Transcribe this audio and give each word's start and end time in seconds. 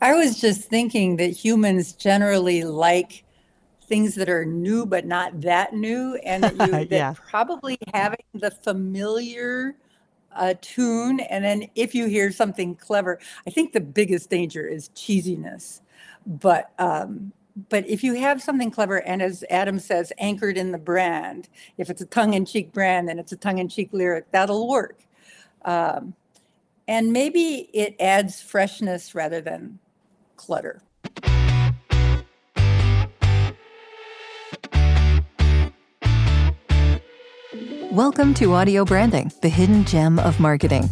I 0.00 0.14
was 0.14 0.40
just 0.40 0.62
thinking 0.62 1.16
that 1.16 1.28
humans 1.28 1.92
generally 1.92 2.64
like 2.64 3.24
things 3.82 4.14
that 4.14 4.28
are 4.28 4.44
new 4.44 4.86
but 4.86 5.04
not 5.04 5.40
that 5.42 5.74
new, 5.74 6.14
and 6.24 6.44
that, 6.44 6.52
you, 6.52 6.66
that 6.70 6.90
yeah. 6.90 7.14
probably 7.28 7.78
having 7.92 8.24
the 8.34 8.50
familiar 8.50 9.76
uh, 10.34 10.54
tune, 10.60 11.20
and 11.20 11.44
then 11.44 11.68
if 11.74 11.94
you 11.94 12.06
hear 12.06 12.30
something 12.30 12.76
clever, 12.76 13.18
I 13.46 13.50
think 13.50 13.72
the 13.72 13.80
biggest 13.80 14.30
danger 14.30 14.66
is 14.66 14.88
cheesiness. 14.90 15.80
But 16.24 16.70
um, 16.78 17.32
but 17.68 17.86
if 17.88 18.02
you 18.02 18.14
have 18.14 18.40
something 18.40 18.70
clever, 18.70 18.98
and 19.02 19.20
as 19.20 19.44
Adam 19.50 19.78
says, 19.78 20.12
anchored 20.18 20.56
in 20.56 20.70
the 20.72 20.78
brand, 20.78 21.48
if 21.76 21.90
it's 21.90 22.00
a 22.00 22.06
tongue-in-cheek 22.06 22.72
brand, 22.72 23.08
then 23.08 23.18
it's 23.18 23.32
a 23.32 23.36
tongue-in-cheek 23.36 23.90
lyric, 23.92 24.30
that'll 24.30 24.68
work. 24.68 25.02
Um, 25.64 26.14
and 26.88 27.12
maybe 27.12 27.68
it 27.74 27.96
adds 28.00 28.40
freshness 28.40 29.14
rather 29.14 29.40
than 29.40 29.78
clutter. 30.40 30.80
Welcome 37.92 38.32
to 38.34 38.54
Audio 38.54 38.86
Branding, 38.86 39.30
the 39.42 39.50
hidden 39.50 39.84
gem 39.84 40.18
of 40.20 40.40
marketing. 40.40 40.88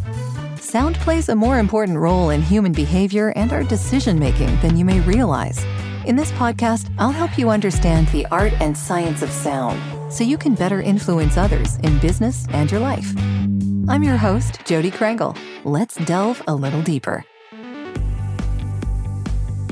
Sound 0.57 0.97
plays 0.97 1.29
a 1.29 1.35
more 1.35 1.57
important 1.57 1.97
role 1.97 2.29
in 2.29 2.43
human 2.43 2.73
behavior 2.73 3.33
and 3.35 3.51
our 3.51 3.63
decision 3.63 4.19
making 4.19 4.55
than 4.59 4.77
you 4.77 4.85
may 4.85 4.99
realize. 4.99 5.65
In 6.05 6.15
this 6.15 6.31
podcast, 6.33 6.93
I'll 6.99 7.09
help 7.09 7.35
you 7.35 7.49
understand 7.49 8.07
the 8.09 8.27
art 8.27 8.53
and 8.61 8.77
science 8.77 9.23
of 9.23 9.31
sound 9.31 9.81
so 10.13 10.23
you 10.23 10.37
can 10.37 10.53
better 10.53 10.79
influence 10.79 11.37
others 11.37 11.77
in 11.77 11.97
business 11.97 12.45
and 12.51 12.69
your 12.69 12.81
life. 12.81 13.11
I'm 13.87 14.03
your 14.03 14.17
host, 14.17 14.59
Jodi 14.65 14.91
Krangle. 14.91 15.35
Let's 15.63 15.95
delve 15.95 16.43
a 16.47 16.53
little 16.53 16.83
deeper. 16.83 17.25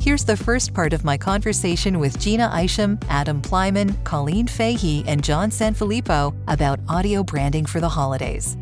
Here's 0.07 0.23
the 0.23 0.37
first 0.37 0.73
part 0.73 0.93
of 0.93 1.03
my 1.03 1.17
conversation 1.17 1.99
with 1.99 2.17
Jeanna 2.17 2.49
Isham, 2.63 2.97
Adam 3.09 3.41
Pleiman, 3.41 3.93
Colleen 4.05 4.47
Fahey, 4.47 5.03
and 5.05 5.21
John 5.21 5.49
Sanfilippo 5.49 6.33
about 6.47 6.79
audio 6.87 7.23
branding 7.23 7.65
for 7.65 7.81
the 7.81 7.89
holidays. 7.89 8.55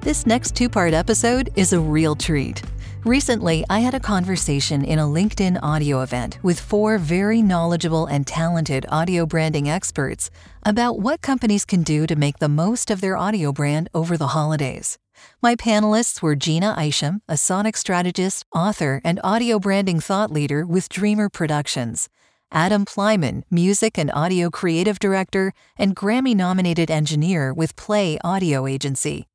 This 0.00 0.26
next 0.26 0.54
two 0.54 0.68
part 0.68 0.92
episode 0.92 1.48
is 1.56 1.72
a 1.72 1.80
real 1.80 2.14
treat. 2.14 2.60
Recently, 3.06 3.64
I 3.70 3.78
had 3.78 3.94
a 3.94 4.00
conversation 4.00 4.84
in 4.84 4.98
a 4.98 5.04
LinkedIn 5.04 5.58
audio 5.62 6.02
event 6.02 6.38
with 6.42 6.60
four 6.60 6.98
very 6.98 7.40
knowledgeable 7.40 8.04
and 8.04 8.26
talented 8.26 8.84
audio 8.90 9.24
branding 9.24 9.70
experts 9.70 10.30
about 10.62 10.98
what 10.98 11.22
companies 11.22 11.64
can 11.64 11.82
do 11.82 12.06
to 12.06 12.16
make 12.16 12.38
the 12.38 12.50
most 12.50 12.90
of 12.90 13.00
their 13.00 13.16
audio 13.16 13.50
brand 13.50 13.88
over 13.94 14.18
the 14.18 14.34
holidays. 14.36 14.98
My 15.40 15.56
panelists 15.56 16.22
were 16.22 16.36
Jeanna 16.36 16.76
Isham, 16.78 17.22
a 17.28 17.36
sonic 17.36 17.76
strategist, 17.76 18.44
author, 18.54 19.00
and 19.04 19.20
audio 19.24 19.58
branding 19.58 20.00
thought 20.00 20.30
leader 20.30 20.64
with 20.66 20.88
Dreamr 20.88 21.32
Productions, 21.32 22.08
Adam 22.50 22.84
Pleiman, 22.84 23.44
music 23.50 23.98
and 23.98 24.10
audio 24.12 24.50
creative 24.50 24.98
director 24.98 25.52
and 25.78 25.96
Grammy 25.96 26.34
nominated 26.36 26.90
engineer 26.90 27.52
with 27.52 27.76
Play 27.76 28.18
Audio 28.22 28.66
Agency, 28.66 29.26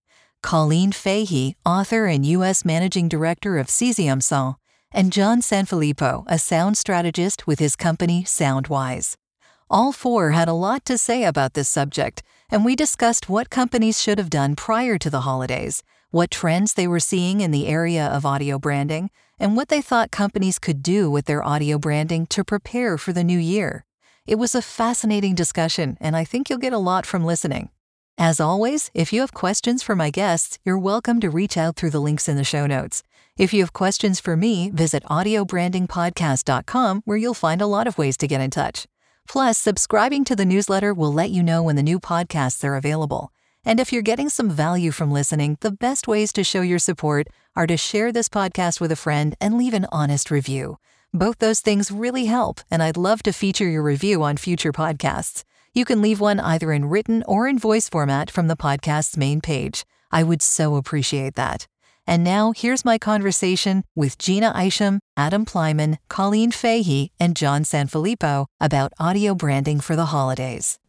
Colleen 0.43 0.91
Fahey, 0.91 1.55
author 1.65 2.05
and 2.05 2.25
U.S. 2.25 2.63
managing 2.63 3.09
director 3.09 3.57
of 3.57 3.67
Sixième 3.67 4.21
Son, 4.21 4.55
and 4.91 5.11
John 5.11 5.41
Sanfilippo, 5.41 6.23
a 6.27 6.37
sound 6.37 6.77
strategist 6.77 7.47
with 7.47 7.59
his 7.59 7.75
company 7.75 8.23
SoundWise. 8.23 9.15
All 9.69 9.91
four 9.91 10.31
had 10.31 10.47
a 10.47 10.53
lot 10.53 10.85
to 10.85 10.97
say 10.97 11.25
about 11.25 11.53
this 11.53 11.67
subject, 11.67 12.23
and 12.49 12.63
we 12.63 12.73
discussed 12.73 13.27
what 13.27 13.49
companies 13.49 14.01
should 14.01 14.17
have 14.17 14.29
done 14.29 14.55
prior 14.55 14.97
to 14.97 15.09
the 15.09 15.21
holidays, 15.21 15.83
what 16.09 16.31
trends 16.31 16.73
they 16.73 16.87
were 16.87 17.01
seeing 17.01 17.41
in 17.41 17.51
the 17.51 17.67
area 17.67 18.05
of 18.07 18.25
audio 18.25 18.57
branding, 18.57 19.09
and 19.37 19.57
what 19.57 19.67
they 19.67 19.81
thought 19.81 20.09
companies 20.09 20.57
could 20.57 20.81
do 20.81 21.11
with 21.11 21.25
their 21.25 21.43
audio 21.43 21.77
branding 21.77 22.25
to 22.27 22.45
prepare 22.45 22.97
for 22.97 23.11
the 23.11 23.25
new 23.25 23.37
year. 23.37 23.83
It 24.25 24.35
was 24.35 24.55
a 24.55 24.61
fascinating 24.61 25.35
discussion, 25.35 25.97
and 25.99 26.15
I 26.15 26.23
think 26.23 26.49
you'll 26.49 26.59
get 26.59 26.71
a 26.71 26.77
lot 26.77 27.05
from 27.05 27.25
listening. 27.25 27.69
As 28.17 28.39
always, 28.39 28.89
if 28.93 29.11
you 29.11 29.19
have 29.19 29.33
questions 29.33 29.83
for 29.83 29.97
my 29.97 30.11
guests, 30.11 30.59
you're 30.63 30.79
welcome 30.79 31.19
to 31.19 31.29
reach 31.29 31.57
out 31.57 31.75
through 31.75 31.91
the 31.91 31.99
links 31.99 32.29
in 32.29 32.37
the 32.37 32.45
show 32.45 32.67
notes. 32.67 33.03
If 33.37 33.53
you 33.53 33.63
have 33.63 33.73
questions 33.73 34.21
for 34.21 34.37
me, 34.37 34.69
visit 34.69 35.03
audiobrandingpodcast.com 35.03 37.01
where 37.03 37.17
you'll 37.17 37.33
find 37.33 37.61
a 37.61 37.67
lot 37.67 37.85
of 37.85 37.97
ways 37.97 38.15
to 38.17 38.27
get 38.27 38.39
in 38.39 38.49
touch. 38.49 38.87
Plus, 39.27 39.57
subscribing 39.57 40.23
to 40.23 40.35
the 40.35 40.45
newsletter 40.45 40.93
will 40.93 41.11
let 41.11 41.31
you 41.31 41.43
know 41.43 41.61
when 41.61 41.75
the 41.75 41.83
new 41.83 41.99
podcasts 41.99 42.63
are 42.63 42.75
available. 42.75 43.31
And 43.65 43.79
if 43.79 43.91
you're 43.91 44.01
getting 44.01 44.29
some 44.29 44.49
value 44.49 44.91
from 44.91 45.11
listening, 45.11 45.57
the 45.59 45.71
best 45.71 46.07
ways 46.07 46.31
to 46.33 46.43
show 46.43 46.61
your 46.61 46.79
support 46.79 47.27
are 47.53 47.67
to 47.67 47.75
share 47.75 48.13
this 48.13 48.29
podcast 48.29 48.79
with 48.79 48.91
a 48.91 48.95
friend 48.95 49.35
and 49.41 49.57
leave 49.57 49.73
an 49.73 49.85
honest 49.91 50.31
review. 50.31 50.77
Both 51.13 51.39
those 51.39 51.59
things 51.59 51.91
really 51.91 52.25
help, 52.25 52.61
and 52.71 52.81
I'd 52.81 52.95
love 52.95 53.21
to 53.23 53.33
feature 53.33 53.67
your 53.67 53.83
review 53.83 54.23
on 54.23 54.37
future 54.37 54.71
podcasts. 54.71 55.43
You 55.73 55.83
can 55.83 56.01
leave 56.01 56.21
one 56.21 56.39
either 56.39 56.71
in 56.71 56.85
written 56.85 57.23
or 57.27 57.47
in 57.47 57.59
voice 57.59 57.89
format 57.89 58.31
from 58.31 58.47
the 58.47 58.55
podcast's 58.55 59.17
main 59.17 59.41
page. 59.41 59.85
I 60.11 60.23
would 60.23 60.41
so 60.41 60.75
appreciate 60.75 61.35
that. 61.35 61.67
And 62.07 62.23
now 62.23 62.53
here's 62.55 62.85
my 62.85 62.97
conversation 62.97 63.83
with 63.93 64.17
Jeanna 64.17 64.53
Isham, 64.57 64.99
Adam 65.17 65.43
Pleiman, 65.43 65.97
Colleen 66.07 66.51
Fahey, 66.51 67.11
and 67.19 67.35
John 67.35 67.63
Sanfilippo 67.63 68.45
about 68.61 68.93
audio 68.97 69.35
branding 69.35 69.81
for 69.81 69.97
the 69.97 70.05
holidays. 70.05 70.79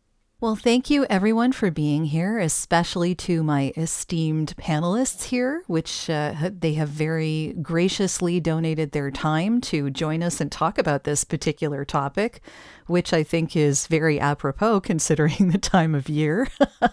Well, 0.41 0.55
thank 0.55 0.89
you 0.89 1.05
everyone 1.11 1.51
for 1.51 1.73
being 1.73 2.05
here, 2.05 2.39
especially 2.39 3.17
to 3.17 3.43
my 3.43 3.73
esteemed 3.77 4.55
panelists 4.57 5.25
here, 5.25 5.65
which 5.67 6.09
uh, 6.09 6.51
they 6.57 6.75
have 6.75 6.89
very 6.89 7.57
graciously 7.61 8.39
donated 8.39 8.93
their 8.93 9.11
time 9.11 9.61
to 9.62 9.91
join 9.91 10.23
us 10.23 10.41
and 10.41 10.53
talk 10.53 10.78
about 10.78 11.03
this 11.03 11.25
particular 11.25 11.84
topic 11.84 12.41
which 12.88 13.12
I 13.12 13.22
think 13.22 13.56
is 13.56 13.87
very 13.87 14.19
apropos 14.19 14.81
considering 14.93 15.50
the 15.50 15.59
time 15.59 15.94
of 15.94 16.09
year. 16.09 16.49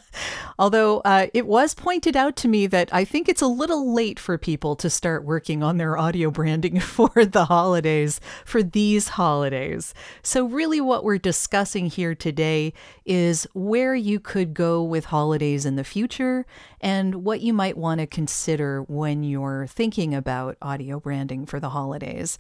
Although 0.58 1.00
uh, 1.00 1.28
it 1.34 1.48
was 1.48 1.74
pointed 1.74 2.16
out 2.16 2.36
to 2.38 2.48
me 2.48 2.66
that 2.68 2.94
I 2.94 3.04
think 3.04 3.28
it's 3.28 3.42
a 3.42 3.48
little 3.48 3.94
late 3.94 4.20
for 4.20 4.38
people 4.38 4.76
to 4.78 4.90
start 4.90 5.26
working 5.26 5.64
on 5.64 5.78
their 5.78 5.98
audio 5.98 6.32
branding 6.32 6.80
for 6.96 7.26
the 7.26 7.46
holidays, 7.46 8.22
for 8.46 8.64
these 8.64 9.10
holidays. 9.10 9.94
So, 10.24 10.46
really, 10.46 10.80
what 10.80 11.04
we're 11.04 11.18
discussing 11.18 11.88
here 11.88 12.16
today 12.16 12.74
is 13.06 13.48
where 13.54 13.96
you 13.96 14.20
could 14.20 14.54
go 14.54 14.82
with 14.84 15.06
holidays 15.06 15.66
in 15.66 15.76
the 15.76 15.84
future 15.84 16.46
and 16.80 17.24
what 17.24 17.42
you 17.42 17.54
might 17.54 17.78
want 17.78 18.00
to 18.00 18.08
consider 18.08 18.84
when 18.84 19.24
you're 19.24 19.68
thinking 19.68 20.16
about 20.16 20.58
audio 20.62 21.00
branding 21.00 21.46
for 21.46 21.60
the 21.60 21.70
holidays. 21.70 22.38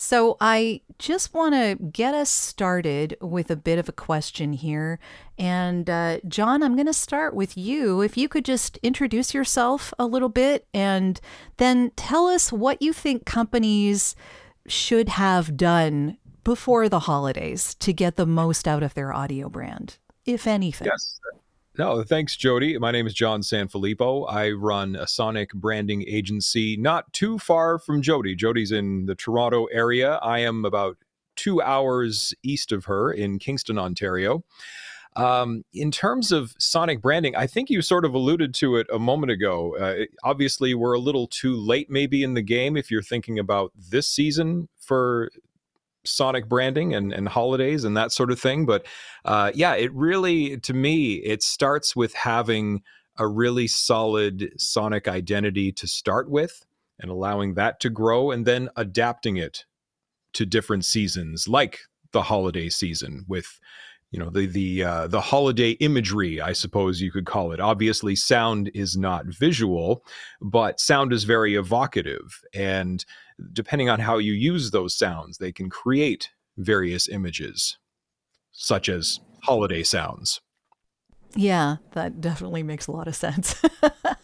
So, 0.00 0.36
I 0.40 0.82
just 1.00 1.34
want 1.34 1.54
to 1.54 1.74
get 1.74 2.14
us 2.14 2.30
started 2.30 3.16
with 3.20 3.50
a 3.50 3.56
bit 3.56 3.80
of 3.80 3.88
a 3.88 3.92
question 3.92 4.52
here. 4.52 5.00
And, 5.36 5.90
uh, 5.90 6.20
John, 6.28 6.62
I'm 6.62 6.76
going 6.76 6.86
to 6.86 6.92
start 6.92 7.34
with 7.34 7.56
you. 7.56 8.00
If 8.00 8.16
you 8.16 8.28
could 8.28 8.44
just 8.44 8.76
introduce 8.76 9.34
yourself 9.34 9.92
a 9.98 10.06
little 10.06 10.28
bit 10.28 10.68
and 10.72 11.20
then 11.56 11.90
tell 11.96 12.28
us 12.28 12.52
what 12.52 12.80
you 12.80 12.92
think 12.92 13.26
companies 13.26 14.14
should 14.68 15.08
have 15.08 15.56
done 15.56 16.16
before 16.44 16.88
the 16.88 17.00
holidays 17.00 17.74
to 17.80 17.92
get 17.92 18.14
the 18.14 18.24
most 18.24 18.68
out 18.68 18.84
of 18.84 18.94
their 18.94 19.12
audio 19.12 19.48
brand, 19.48 19.98
if 20.24 20.46
anything. 20.46 20.86
Yes. 20.86 21.18
No, 21.78 22.02
thanks, 22.02 22.36
Jodi. 22.36 22.76
My 22.76 22.90
name 22.90 23.06
is 23.06 23.14
John 23.14 23.40
Sanfilippo. 23.40 24.26
I 24.28 24.50
run 24.50 24.96
a 24.96 25.06
sonic 25.06 25.54
branding 25.54 26.04
agency 26.08 26.76
not 26.76 27.12
too 27.12 27.38
far 27.38 27.78
from 27.78 28.02
Jodi. 28.02 28.34
Jodi's 28.34 28.72
in 28.72 29.06
the 29.06 29.14
Toronto 29.14 29.66
area. 29.66 30.16
I 30.16 30.40
am 30.40 30.64
about 30.64 30.96
two 31.36 31.62
hours 31.62 32.34
east 32.42 32.72
of 32.72 32.86
her 32.86 33.12
in 33.12 33.38
Kingston, 33.38 33.78
Ontario. 33.78 34.42
Um, 35.14 35.62
in 35.72 35.92
terms 35.92 36.32
of 36.32 36.52
sonic 36.58 37.00
branding, 37.00 37.36
I 37.36 37.46
think 37.46 37.70
you 37.70 37.80
sort 37.80 38.04
of 38.04 38.12
alluded 38.12 38.54
to 38.54 38.74
it 38.74 38.88
a 38.92 38.98
moment 38.98 39.30
ago. 39.30 39.76
Uh, 39.76 40.06
obviously, 40.24 40.74
we're 40.74 40.94
a 40.94 40.98
little 40.98 41.28
too 41.28 41.54
late, 41.54 41.88
maybe, 41.88 42.24
in 42.24 42.34
the 42.34 42.42
game 42.42 42.76
if 42.76 42.90
you're 42.90 43.02
thinking 43.02 43.38
about 43.38 43.70
this 43.76 44.08
season 44.08 44.68
for 44.80 45.30
sonic 46.08 46.48
branding 46.48 46.94
and, 46.94 47.12
and 47.12 47.28
holidays 47.28 47.84
and 47.84 47.96
that 47.96 48.12
sort 48.12 48.30
of 48.30 48.40
thing. 48.40 48.66
But 48.66 48.86
uh, 49.24 49.52
yeah, 49.54 49.74
it 49.74 49.92
really, 49.94 50.58
to 50.58 50.74
me, 50.74 51.14
it 51.14 51.42
starts 51.42 51.94
with 51.94 52.14
having 52.14 52.82
a 53.18 53.26
really 53.26 53.66
solid 53.66 54.52
sonic 54.58 55.08
identity 55.08 55.72
to 55.72 55.86
start 55.86 56.30
with 56.30 56.64
and 57.00 57.10
allowing 57.10 57.54
that 57.54 57.80
to 57.80 57.90
grow 57.90 58.30
and 58.30 58.46
then 58.46 58.68
adapting 58.76 59.36
it 59.36 59.64
to 60.34 60.46
different 60.46 60.84
seasons 60.84 61.48
like 61.48 61.80
the 62.12 62.22
holiday 62.22 62.68
season 62.68 63.24
with 63.28 63.58
you 64.10 64.18
know 64.18 64.30
the 64.30 64.46
the 64.46 64.82
uh, 64.82 65.06
the 65.06 65.20
holiday 65.20 65.72
imagery 65.72 66.40
i 66.40 66.52
suppose 66.52 67.00
you 67.00 67.10
could 67.10 67.26
call 67.26 67.52
it 67.52 67.60
obviously 67.60 68.16
sound 68.16 68.70
is 68.74 68.96
not 68.96 69.26
visual 69.26 70.02
but 70.40 70.80
sound 70.80 71.12
is 71.12 71.24
very 71.24 71.54
evocative 71.54 72.40
and 72.54 73.04
depending 73.52 73.88
on 73.88 74.00
how 74.00 74.18
you 74.18 74.32
use 74.32 74.70
those 74.70 74.94
sounds, 74.96 75.38
they 75.38 75.52
can 75.52 75.70
create 75.70 76.30
various 76.56 77.08
images, 77.08 77.78
such 78.52 78.88
as 78.88 79.20
holiday 79.44 79.82
sounds. 79.82 80.40
Yeah, 81.34 81.76
that 81.92 82.20
definitely 82.20 82.62
makes 82.62 82.86
a 82.86 82.92
lot 82.92 83.08
of 83.08 83.14
sense. 83.16 83.54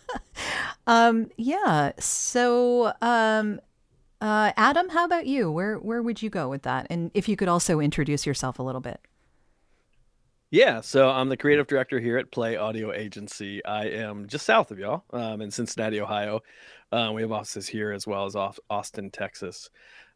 um, 0.86 1.30
yeah. 1.36 1.92
So, 1.98 2.92
um, 3.02 3.60
Uh, 4.20 4.52
Adam, 4.56 4.88
how 4.90 5.04
about 5.04 5.26
you? 5.26 5.50
Where 5.52 5.78
where 5.78 6.02
would 6.02 6.22
you 6.22 6.30
go 6.30 6.48
with 6.48 6.62
that? 6.62 6.86
And 6.90 7.10
if 7.14 7.28
you 7.28 7.36
could 7.36 7.48
also 7.48 7.80
introduce 7.80 8.26
yourself 8.26 8.58
a 8.58 8.62
little 8.62 8.80
bit. 8.80 9.00
Yeah, 10.50 10.82
so 10.82 11.10
I'm 11.10 11.28
the 11.28 11.36
creative 11.36 11.66
director 11.66 11.98
here 11.98 12.16
at 12.16 12.30
Play 12.30 12.56
Audio 12.56 12.92
Agency. 12.92 13.64
I 13.64 13.86
am 13.86 14.28
just 14.28 14.46
south 14.46 14.70
of 14.70 14.78
y'all 14.78 15.02
um, 15.12 15.40
in 15.40 15.50
Cincinnati, 15.50 16.00
Ohio. 16.00 16.40
Uh, 16.94 17.12
we 17.12 17.22
have 17.22 17.32
offices 17.32 17.66
here 17.66 17.92
as 17.92 18.06
well 18.06 18.24
as 18.24 18.36
off 18.36 18.58
Austin, 18.70 19.10
Texas. 19.10 19.70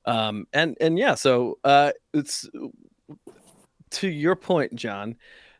Um, 0.05 0.47
and 0.53 0.77
and 0.81 0.99
yeah, 0.99 1.15
so 1.15 1.59
uh, 1.65 1.93
it's 2.15 2.49
to 3.91 4.09
your 4.09 4.37
point, 4.37 4.75
John. 4.75 5.17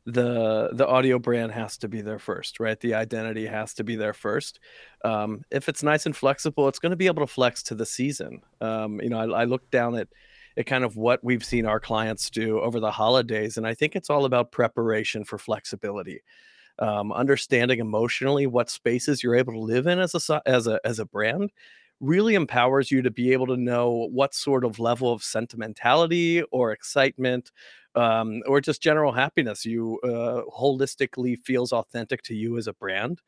The 0.07 0.71
the 0.73 0.87
audio 0.87 1.19
brand 1.19 1.53
has 1.53 1.77
to 1.79 1.89
be 1.89 2.01
there 2.01 2.19
first, 2.19 2.61
right? 2.61 2.81
The 2.81 2.95
identity 2.95 3.47
has 3.47 3.75
to 3.75 3.85
be 3.85 3.97
there 3.97 4.15
first. 4.15 4.59
Um, 5.05 5.43
if 5.51 5.69
it's 5.69 5.83
nice 5.83 6.07
and 6.07 6.17
flexible, 6.17 6.67
it's 6.69 6.79
going 6.79 6.91
to 6.91 6.97
be 6.97 7.09
able 7.09 7.27
to 7.27 7.33
flex 7.33 7.63
to 7.65 7.75
the 7.75 7.85
season. 7.85 8.41
Um, 8.61 9.01
you 9.03 9.11
know, 9.11 9.19
I, 9.19 9.43
I 9.43 9.45
look 9.45 9.71
down 9.71 9.97
at 9.97 10.09
at 10.57 10.67
kind 10.67 10.85
of 10.85 10.97
what 10.97 11.23
we've 11.23 11.45
seen 11.45 11.67
our 11.67 11.79
clients 11.79 12.31
do 12.31 12.59
over 12.61 12.81
the 12.81 12.91
holidays. 12.91 13.57
And 13.57 13.67
I 13.67 13.75
think 13.75 13.95
it's 13.95 14.11
all 14.11 14.25
about 14.25 14.51
preparation 14.51 15.25
for 15.25 15.39
flexibility. 15.39 16.23
Um, 16.81 17.13
understanding 17.13 17.81
emotionally 17.81 18.47
what 18.47 18.71
spaces 18.71 19.23
you're 19.23 19.35
able 19.35 19.53
to 19.53 19.59
live 19.59 19.89
in 19.89 19.99
as 19.99 20.15
a 20.15 20.43
as 20.47 20.69
a 20.69 20.81
as 20.85 21.01
a 21.01 21.05
brand 21.05 21.51
really 22.01 22.35
empowers 22.35 22.91
you 22.91 23.03
to 23.03 23.11
be 23.11 23.33
able 23.33 23.47
to 23.49 23.57
know 23.57 24.09
what 24.13 24.35
sort 24.35 24.65
of 24.65 24.79
level 24.79 25.13
of 25.13 25.23
sentimentality 25.23 26.43
or 26.53 26.71
excitement 26.71 27.51
um, 27.97 28.43
or 28.47 28.61
just 28.61 28.81
general 28.81 29.13
happiness 29.13 29.65
you 29.65 29.99
uh, 30.05 30.43
holistically 30.57 31.37
feels 31.39 31.73
authentic 31.73 32.23
to 32.23 32.35
you 32.35 32.57
as 32.57 32.69
a 32.69 32.73
brand 32.75 33.21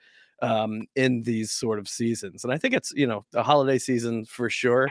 um, 0.43 0.87
in 0.95 1.23
these 1.23 1.51
sort 1.51 1.79
of 1.79 1.89
seasons. 1.89 2.45
And 2.45 2.53
i 2.53 2.59
think 2.59 2.75
it's 2.75 2.93
you 2.93 3.07
know 3.07 3.25
a 3.35 3.43
holiday 3.43 3.79
season 3.79 4.25
for 4.25 4.49
sure 4.49 4.89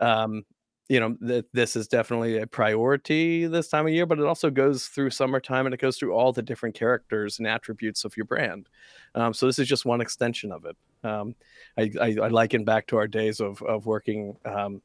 um, 0.00 0.44
you 0.88 1.00
know 1.00 1.16
that 1.20 1.46
this 1.52 1.74
is 1.74 1.88
definitely 1.88 2.38
a 2.38 2.46
priority 2.46 3.46
this 3.46 3.68
time 3.68 3.86
of 3.86 3.92
year 3.92 4.06
but 4.06 4.18
it 4.18 4.24
also 4.24 4.50
goes 4.50 4.86
through 4.86 5.10
summertime 5.10 5.66
and 5.66 5.74
it 5.74 5.80
goes 5.80 5.98
through 5.98 6.12
all 6.12 6.32
the 6.32 6.42
different 6.42 6.74
characters 6.74 7.38
and 7.38 7.46
attributes 7.46 8.04
of 8.04 8.16
your 8.16 8.26
brand. 8.26 8.68
Um, 9.14 9.34
so 9.34 9.46
this 9.46 9.58
is 9.58 9.66
just 9.66 9.84
one 9.84 10.00
extension 10.00 10.52
of 10.52 10.64
it. 10.64 10.76
Um, 11.02 11.34
I, 11.78 11.90
I, 12.00 12.16
I, 12.22 12.28
liken 12.28 12.64
back 12.64 12.86
to 12.88 12.96
our 12.96 13.06
days 13.06 13.40
of, 13.40 13.62
of 13.62 13.86
working 13.86 14.36
um, 14.44 14.82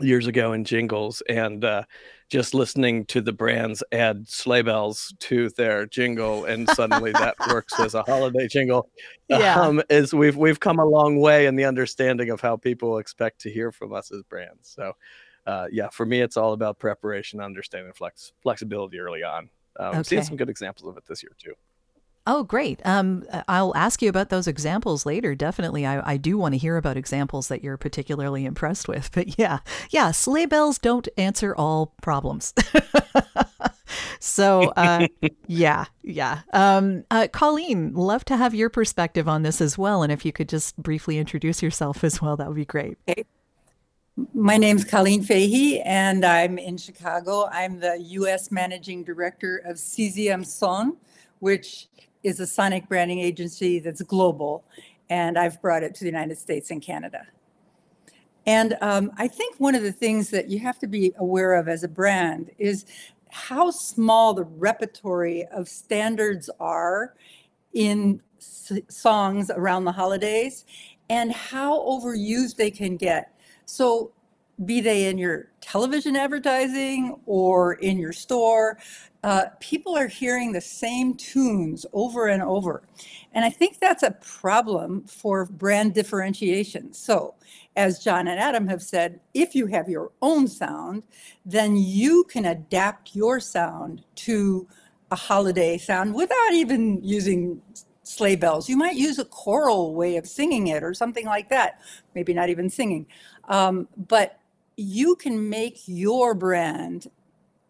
years 0.00 0.26
ago 0.26 0.52
in 0.52 0.64
jingles 0.64 1.22
and 1.28 1.64
uh, 1.64 1.82
just 2.30 2.54
listening 2.54 3.04
to 3.06 3.20
the 3.20 3.32
brands 3.32 3.82
add 3.92 4.28
sleigh 4.28 4.62
bells 4.62 5.14
to 5.18 5.50
their 5.50 5.86
jingle 5.86 6.44
and 6.44 6.68
suddenly 6.70 7.12
that 7.12 7.34
works 7.48 7.78
as 7.80 7.94
a 7.94 8.02
holiday 8.02 8.46
jingle. 8.48 8.88
Yeah. 9.30 9.60
um, 9.60 9.82
is 9.90 10.14
we've 10.14 10.38
we've 10.38 10.58
come 10.58 10.78
a 10.78 10.86
long 10.86 11.20
way 11.20 11.44
in 11.44 11.54
the 11.54 11.66
understanding 11.66 12.30
of 12.30 12.40
how 12.40 12.56
people 12.56 12.96
expect 12.96 13.42
to 13.42 13.50
hear 13.50 13.70
from 13.70 13.92
us 13.92 14.10
as 14.10 14.22
brands. 14.22 14.70
So 14.74 14.94
uh, 15.48 15.66
yeah, 15.72 15.88
for 15.88 16.04
me, 16.04 16.20
it's 16.20 16.36
all 16.36 16.52
about 16.52 16.78
preparation, 16.78 17.40
understanding 17.40 17.92
flex 17.94 18.32
flexibility 18.42 19.00
early 19.00 19.22
on. 19.22 19.48
Um, 19.80 19.88
okay. 19.88 20.02
Seeing 20.02 20.22
some 20.22 20.36
good 20.36 20.50
examples 20.50 20.90
of 20.90 20.96
it 20.98 21.04
this 21.06 21.22
year 21.22 21.32
too. 21.38 21.54
Oh, 22.26 22.42
great. 22.42 22.82
Um, 22.84 23.24
I'll 23.48 23.74
ask 23.74 24.02
you 24.02 24.10
about 24.10 24.28
those 24.28 24.46
examples 24.46 25.06
later. 25.06 25.34
Definitely. 25.34 25.86
I, 25.86 26.12
I 26.12 26.16
do 26.18 26.36
want 26.36 26.52
to 26.52 26.58
hear 26.58 26.76
about 26.76 26.98
examples 26.98 27.48
that 27.48 27.64
you're 27.64 27.78
particularly 27.78 28.44
impressed 28.44 28.86
with. 28.86 29.10
But 29.18 29.38
yeah, 29.38 29.60
yeah, 29.88 30.10
sleigh 30.10 30.44
bells 30.44 30.78
don't 30.78 31.08
answer 31.16 31.56
all 31.56 31.94
problems. 32.02 32.52
so, 34.20 34.64
uh, 34.76 35.08
yeah, 35.46 35.86
yeah. 36.02 36.40
Um, 36.52 37.04
uh, 37.10 37.28
Colleen, 37.32 37.94
love 37.94 38.26
to 38.26 38.36
have 38.36 38.54
your 38.54 38.68
perspective 38.68 39.26
on 39.26 39.42
this 39.42 39.62
as 39.62 39.78
well. 39.78 40.02
And 40.02 40.12
if 40.12 40.26
you 40.26 40.32
could 40.32 40.50
just 40.50 40.76
briefly 40.76 41.16
introduce 41.16 41.62
yourself 41.62 42.04
as 42.04 42.20
well, 42.20 42.36
that 42.36 42.48
would 42.48 42.56
be 42.56 42.66
great. 42.66 42.98
Okay. 43.08 43.24
My 44.34 44.56
name's 44.56 44.84
Colleen 44.84 45.22
Fahey, 45.22 45.80
and 45.82 46.24
I'm 46.24 46.58
in 46.58 46.76
Chicago. 46.76 47.48
I'm 47.52 47.78
the 47.78 47.98
U.S. 48.00 48.50
Managing 48.50 49.04
Director 49.04 49.58
of 49.58 49.76
Sixième 49.76 50.44
Son, 50.44 50.96
which 51.38 51.86
is 52.24 52.40
a 52.40 52.46
sonic 52.46 52.88
branding 52.88 53.20
agency 53.20 53.78
that's 53.78 54.02
global, 54.02 54.64
and 55.08 55.38
I've 55.38 55.62
brought 55.62 55.84
it 55.84 55.94
to 55.96 56.00
the 56.00 56.10
United 56.10 56.36
States 56.36 56.72
and 56.72 56.82
Canada. 56.82 57.28
And 58.44 58.76
um, 58.80 59.12
I 59.18 59.28
think 59.28 59.54
one 59.58 59.76
of 59.76 59.84
the 59.84 59.92
things 59.92 60.30
that 60.30 60.48
you 60.48 60.58
have 60.60 60.80
to 60.80 60.88
be 60.88 61.12
aware 61.18 61.54
of 61.54 61.68
as 61.68 61.84
a 61.84 61.88
brand 61.88 62.50
is 62.58 62.86
how 63.30 63.70
small 63.70 64.34
the 64.34 64.44
repertory 64.44 65.44
of 65.52 65.68
standards 65.68 66.50
are 66.58 67.14
in 67.72 68.20
s- 68.38 68.72
songs 68.88 69.48
around 69.50 69.84
the 69.84 69.92
holidays 69.92 70.64
and 71.08 71.30
how 71.30 71.78
overused 71.86 72.56
they 72.56 72.70
can 72.70 72.96
get 72.96 73.37
so 73.68 74.12
be 74.64 74.80
they 74.80 75.06
in 75.06 75.18
your 75.18 75.50
television 75.60 76.16
advertising 76.16 77.20
or 77.26 77.74
in 77.74 77.98
your 77.98 78.12
store, 78.12 78.78
uh, 79.22 79.44
people 79.60 79.96
are 79.96 80.06
hearing 80.08 80.52
the 80.52 80.60
same 80.60 81.14
tunes 81.14 81.84
over 81.92 82.26
and 82.26 82.42
over. 82.42 82.82
And 83.32 83.44
I 83.44 83.50
think 83.50 83.78
that's 83.78 84.02
a 84.02 84.12
problem 84.12 85.04
for 85.04 85.44
brand 85.44 85.94
differentiation. 85.94 86.92
So, 86.92 87.34
as 87.76 88.00
John 88.00 88.26
and 88.26 88.40
Adam 88.40 88.66
have 88.66 88.82
said, 88.82 89.20
if 89.34 89.54
you 89.54 89.66
have 89.66 89.88
your 89.88 90.10
own 90.22 90.48
sound, 90.48 91.04
then 91.44 91.76
you 91.76 92.24
can 92.24 92.46
adapt 92.46 93.14
your 93.14 93.38
sound 93.38 94.02
to 94.16 94.66
a 95.12 95.16
holiday 95.16 95.78
sound 95.78 96.14
without 96.14 96.52
even 96.52 97.00
using 97.04 97.62
sleigh 98.08 98.36
bells. 98.36 98.68
You 98.68 98.76
might 98.76 98.96
use 98.96 99.18
a 99.18 99.24
choral 99.24 99.94
way 99.94 100.16
of 100.16 100.26
singing 100.26 100.68
it 100.68 100.82
or 100.82 100.94
something 100.94 101.26
like 101.26 101.50
that, 101.50 101.80
maybe 102.14 102.32
not 102.32 102.48
even 102.48 102.70
singing. 102.70 103.06
Um, 103.48 103.88
but 103.96 104.38
you 104.76 105.16
can 105.16 105.48
make 105.48 105.80
your 105.86 106.34
brand 106.34 107.10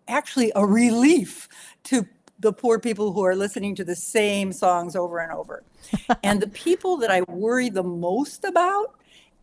actually 0.06 0.52
a 0.54 0.66
relief 0.66 1.48
to 1.84 2.06
the 2.40 2.52
poor 2.52 2.78
people 2.78 3.12
who 3.12 3.24
are 3.24 3.34
listening 3.34 3.74
to 3.76 3.84
the 3.84 3.96
same 3.96 4.52
songs 4.52 4.94
over 4.94 5.18
and 5.18 5.32
over. 5.32 5.64
and 6.22 6.40
the 6.40 6.48
people 6.48 6.96
that 6.98 7.10
I 7.10 7.22
worry 7.22 7.68
the 7.70 7.82
most 7.82 8.44
about 8.44 8.94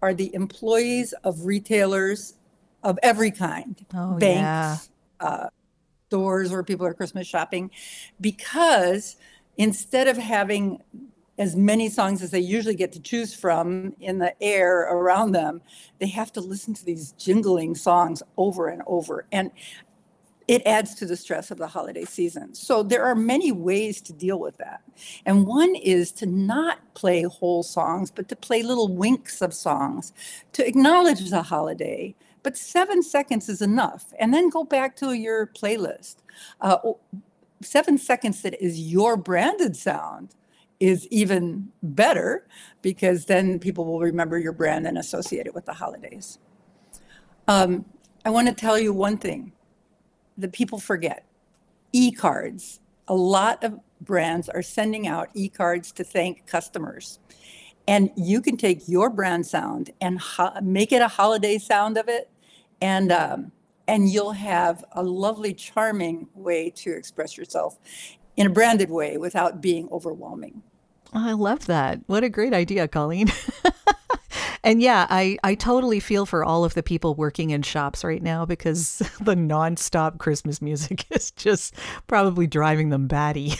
are 0.01 0.13
the 0.13 0.33
employees 0.33 1.13
of 1.23 1.45
retailers 1.45 2.35
of 2.83 2.99
every 3.01 3.31
kind 3.31 3.83
oh, 3.95 4.17
banks, 4.17 4.89
yeah. 5.19 5.27
uh, 5.27 5.49
stores 6.07 6.51
where 6.51 6.63
people 6.63 6.85
are 6.85 6.93
Christmas 6.93 7.27
shopping, 7.27 7.71
because 8.21 9.17
instead 9.57 10.07
of 10.07 10.17
having 10.17 10.81
as 11.37 11.55
many 11.55 11.89
songs 11.89 12.21
as 12.21 12.31
they 12.31 12.39
usually 12.39 12.75
get 12.75 12.91
to 12.93 12.99
choose 12.99 13.33
from 13.33 13.93
in 13.99 14.19
the 14.19 14.33
air 14.41 14.81
around 14.81 15.33
them, 15.33 15.61
they 15.99 16.07
have 16.07 16.31
to 16.33 16.41
listen 16.41 16.73
to 16.73 16.85
these 16.85 17.11
jingling 17.13 17.75
songs 17.75 18.23
over 18.37 18.67
and 18.67 18.81
over. 18.87 19.25
And 19.31 19.51
it 20.47 20.61
adds 20.65 20.93
to 20.95 21.05
the 21.05 21.17
stress 21.17 21.49
of 21.49 21.57
the 21.57 21.67
holiday 21.67 22.05
season. 22.05 22.53
So 22.53 22.83
there 22.83 23.03
are 23.03 23.15
many 23.15 23.51
ways 23.51 23.99
to 24.01 24.13
deal 24.13 24.39
with 24.39 24.57
that. 24.57 24.81
And 25.25 25.47
one 25.47 25.75
is 25.75 26.11
to 26.13 26.25
not 26.25 26.79
play 26.93 27.23
whole 27.23 27.63
songs, 27.63 28.11
but 28.11 28.29
to 28.29 28.35
play 28.35 28.61
little 28.61 28.93
winks 28.93 29.41
of 29.41 29.53
songs 29.53 30.13
to 30.53 30.65
acknowledge 30.65 31.29
the 31.29 31.41
holiday. 31.41 32.13
But 32.43 32.57
seven 32.57 33.01
seconds 33.01 33.49
is 33.49 33.61
enough. 33.61 34.13
And 34.19 34.33
then 34.33 34.49
go 34.49 34.63
back 34.63 34.95
to 34.97 35.13
your 35.13 35.47
playlist. 35.47 36.17
Uh, 36.61 36.77
seven 37.61 37.97
seconds 37.97 38.43
that 38.43 38.61
is 38.63 38.79
your 38.79 39.17
branded 39.17 39.75
sound 39.75 40.35
is 40.79 41.07
even 41.07 41.69
better 41.81 42.47
because 42.81 43.25
then 43.25 43.59
people 43.59 43.85
will 43.85 43.99
remember 43.99 44.37
your 44.37 44.51
brand 44.51 44.85
and 44.85 44.97
associate 44.97 45.47
it 45.47 45.53
with 45.53 45.65
the 45.65 45.73
holidays. 45.73 46.39
Um, 47.47 47.85
I 48.23 48.29
want 48.29 48.47
to 48.47 48.53
tell 48.53 48.77
you 48.77 48.91
one 48.91 49.17
thing 49.17 49.53
that 50.37 50.51
people 50.51 50.79
forget 50.79 51.25
e 51.93 52.11
cards. 52.11 52.79
A 53.07 53.15
lot 53.15 53.63
of 53.63 53.79
brands 54.01 54.49
are 54.49 54.61
sending 54.61 55.07
out 55.07 55.29
e 55.33 55.47
cards 55.47 55.91
to 55.93 56.03
thank 56.03 56.45
customers. 56.45 57.19
And 57.87 58.09
you 58.15 58.41
can 58.41 58.57
take 58.57 58.87
your 58.87 59.11
brand 59.11 59.45
sound 59.45 59.91
and 60.01 60.19
ho- 60.19 60.59
make 60.61 60.91
it 60.91 61.01
a 61.01 61.07
holiday 61.07 61.59
sound 61.59 61.97
of 61.97 62.09
it. 62.09 62.29
And 62.81 63.11
um, 63.11 63.51
and 63.87 64.09
you'll 64.09 64.31
have 64.31 64.83
a 64.93 65.03
lovely, 65.03 65.53
charming 65.53 66.27
way 66.33 66.71
to 66.71 66.91
express 66.91 67.37
yourself 67.37 67.77
in 68.37 68.47
a 68.47 68.49
branded 68.49 68.89
way 68.89 69.17
without 69.17 69.61
being 69.61 69.87
overwhelming. 69.91 70.61
Oh, 71.13 71.29
I 71.29 71.33
love 71.33 71.67
that. 71.67 72.01
What 72.07 72.23
a 72.23 72.29
great 72.29 72.53
idea, 72.53 72.87
Colleen. 72.87 73.31
and 74.63 74.81
yeah, 74.81 75.07
I, 75.09 75.37
I 75.43 75.55
totally 75.55 75.99
feel 75.99 76.25
for 76.25 76.43
all 76.43 76.65
of 76.65 76.73
the 76.73 76.83
people 76.83 77.15
working 77.15 77.51
in 77.51 77.61
shops 77.61 78.03
right 78.03 78.21
now 78.21 78.45
because 78.45 78.97
the 79.21 79.35
nonstop 79.35 80.17
Christmas 80.17 80.61
music 80.61 81.05
is 81.11 81.31
just 81.31 81.75
probably 82.07 82.47
driving 82.47 82.89
them 82.89 83.07
batty. 83.07 83.53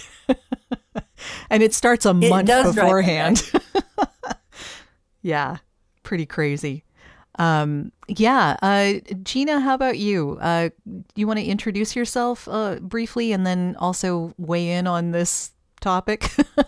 and 1.50 1.64
it 1.64 1.74
starts 1.74 2.06
a 2.06 2.10
it 2.10 2.30
month 2.30 2.48
beforehand. 2.48 3.50
yeah, 5.22 5.58
pretty 6.04 6.26
crazy. 6.26 6.84
Um, 7.38 7.92
yeah. 8.08 8.58
Uh, 8.62 8.94
Jeanna, 9.24 9.60
how 9.60 9.74
about 9.74 9.98
you? 9.98 10.38
Uh, 10.42 10.70
you 11.16 11.28
want 11.28 11.40
to 11.40 11.46
introduce 11.46 11.96
yourself 11.96 12.48
uh, 12.48 12.76
briefly 12.82 13.32
and 13.32 13.46
then 13.46 13.76
also 13.80 14.34
weigh 14.38 14.72
in 14.72 14.88
on 14.88 15.12
this 15.12 15.52
topic? 15.82 16.32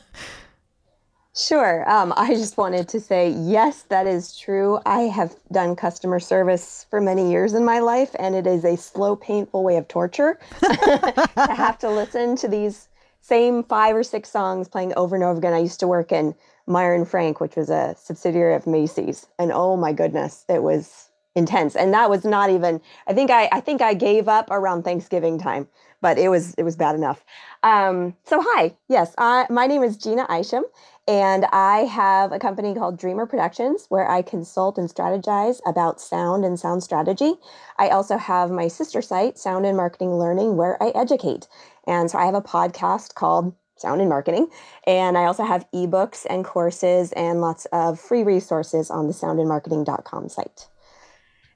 Sure. 1.37 1.87
Um, 1.87 2.13
I 2.17 2.33
just 2.33 2.57
wanted 2.57 2.89
to 2.89 2.99
say, 2.99 3.29
yes, 3.29 3.83
that 3.83 4.07
is 4.07 4.35
true. 4.35 4.79
I 4.87 5.01
have 5.01 5.35
done 5.51 5.75
customer 5.75 6.19
service 6.19 6.87
for 6.89 6.99
many 6.99 7.29
years 7.29 7.53
in 7.53 7.63
my 7.63 7.77
life, 7.77 8.15
and 8.17 8.33
it 8.33 8.47
is 8.47 8.65
a 8.65 8.75
slow, 8.75 9.15
painful 9.15 9.63
way 9.63 9.77
of 9.77 9.87
torture 9.87 10.39
to 10.61 11.53
have 11.55 11.77
to 11.79 11.91
listen 11.91 12.37
to 12.37 12.47
these 12.47 12.89
same 13.21 13.63
five 13.63 13.95
or 13.95 14.01
six 14.01 14.31
songs 14.31 14.67
playing 14.67 14.93
over 14.95 15.15
and 15.15 15.23
over 15.23 15.37
again. 15.37 15.53
I 15.53 15.59
used 15.59 15.79
to 15.81 15.87
work 15.87 16.11
in 16.11 16.33
And 16.67 17.07
Frank, 17.07 17.39
which 17.39 17.55
was 17.55 17.69
a 17.69 17.95
subsidiary 17.97 18.55
of 18.55 18.67
Macy's, 18.67 19.27
and 19.39 19.51
oh 19.51 19.77
my 19.77 19.93
goodness, 19.93 20.45
it 20.49 20.63
was 20.63 21.09
intense. 21.35 21.75
And 21.75 21.93
that 21.93 22.09
was 22.09 22.25
not 22.25 22.49
even. 22.49 22.81
I 23.07 23.13
think 23.13 23.31
I, 23.31 23.47
I 23.51 23.61
think 23.61 23.81
I 23.81 23.93
gave 23.93 24.27
up 24.27 24.49
around 24.51 24.83
Thanksgiving 24.83 25.39
time, 25.39 25.67
but 26.01 26.17
it 26.17 26.29
was 26.29 26.53
it 26.55 26.63
was 26.63 26.75
bad 26.75 26.95
enough. 26.95 27.23
Um, 27.63 28.15
so 28.25 28.41
hi, 28.41 28.75
yes, 28.89 29.13
I, 29.17 29.45
my 29.49 29.67
name 29.67 29.83
is 29.83 29.97
Jeanna 29.97 30.27
Isham, 30.29 30.65
and 31.07 31.45
I 31.53 31.85
have 31.85 32.33
a 32.33 32.39
company 32.39 32.75
called 32.75 32.99
Dreamr 32.99 33.29
Productions 33.29 33.85
where 33.87 34.09
I 34.09 34.21
consult 34.21 34.77
and 34.77 34.89
strategize 34.89 35.59
about 35.65 36.01
sound 36.01 36.43
and 36.43 36.59
sound 36.59 36.83
strategy. 36.83 37.35
I 37.77 37.89
also 37.89 38.17
have 38.17 38.51
my 38.51 38.67
sister 38.67 39.01
site, 39.01 39.37
Sound 39.37 39.65
and 39.65 39.77
Marketing 39.77 40.15
Learning, 40.15 40.57
where 40.57 40.81
I 40.83 40.89
educate. 40.89 41.47
And 41.87 42.11
so 42.11 42.17
I 42.17 42.25
have 42.25 42.35
a 42.35 42.41
podcast 42.41 43.13
called 43.13 43.55
Sound 43.79 44.01
and 44.01 44.09
Marketing. 44.09 44.47
And 44.85 45.17
I 45.17 45.25
also 45.25 45.43
have 45.43 45.65
ebooks 45.73 46.25
and 46.29 46.43
courses 46.43 47.11
and 47.13 47.41
lots 47.41 47.65
of 47.71 47.99
free 47.99 48.23
resources 48.23 48.89
on 48.89 49.07
the 49.07 49.13
soundandmarketing.com 49.13 50.29
site. 50.29 50.67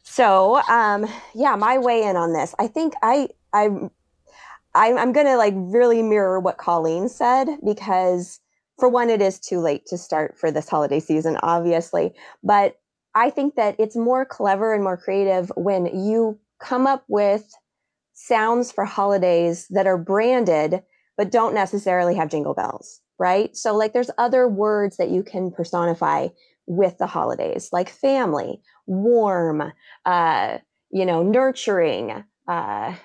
So, 0.03 0.61
um, 0.67 1.07
yeah, 1.33 1.55
my 1.55 1.77
way 1.77 2.03
in 2.03 2.15
on 2.15 2.33
this. 2.33 2.53
I 2.59 2.67
think 2.67 2.93
I, 3.01 3.29
I, 3.53 3.69
I'm, 4.73 4.97
I'm 4.97 5.11
going 5.13 5.27
to 5.27 5.37
like 5.37 5.53
really 5.55 6.01
mirror 6.01 6.39
what 6.39 6.57
Colleen 6.57 7.09
said 7.09 7.47
because 7.65 8.39
for 8.79 8.89
one, 8.89 9.09
it 9.09 9.21
is 9.21 9.39
too 9.39 9.59
late 9.59 9.85
to 9.87 9.97
start 9.97 10.37
for 10.37 10.49
this 10.49 10.67
holiday 10.67 10.99
season, 10.99 11.37
obviously. 11.43 12.13
But 12.43 12.79
I 13.13 13.29
think 13.29 13.55
that 13.55 13.75
it's 13.77 13.95
more 13.95 14.25
clever 14.25 14.73
and 14.73 14.83
more 14.83 14.97
creative 14.97 15.51
when 15.55 15.85
you 15.85 16.39
come 16.59 16.87
up 16.87 17.03
with 17.07 17.53
sounds 18.13 18.71
for 18.71 18.85
holidays 18.85 19.67
that 19.69 19.87
are 19.87 19.97
branded, 19.97 20.81
but 21.18 21.32
don't 21.32 21.53
necessarily 21.53 22.15
have 22.15 22.30
jingle 22.30 22.53
bells, 22.53 23.01
right? 23.20 23.56
So, 23.56 23.75
like, 23.75 23.94
there's 23.94 24.12
other 24.18 24.48
words 24.48 24.98
that 24.98 25.10
you 25.10 25.24
can 25.24 25.51
personify 25.51 26.30
with 26.68 26.98
the 26.98 27.08
holidays, 27.08 27.70
like 27.72 27.89
family, 27.89 28.62
warm, 28.86 29.72
uh, 30.06 30.58
you 30.91 31.06
know, 31.06 31.24
nurturing, 31.24 32.24
uh, 32.48 32.96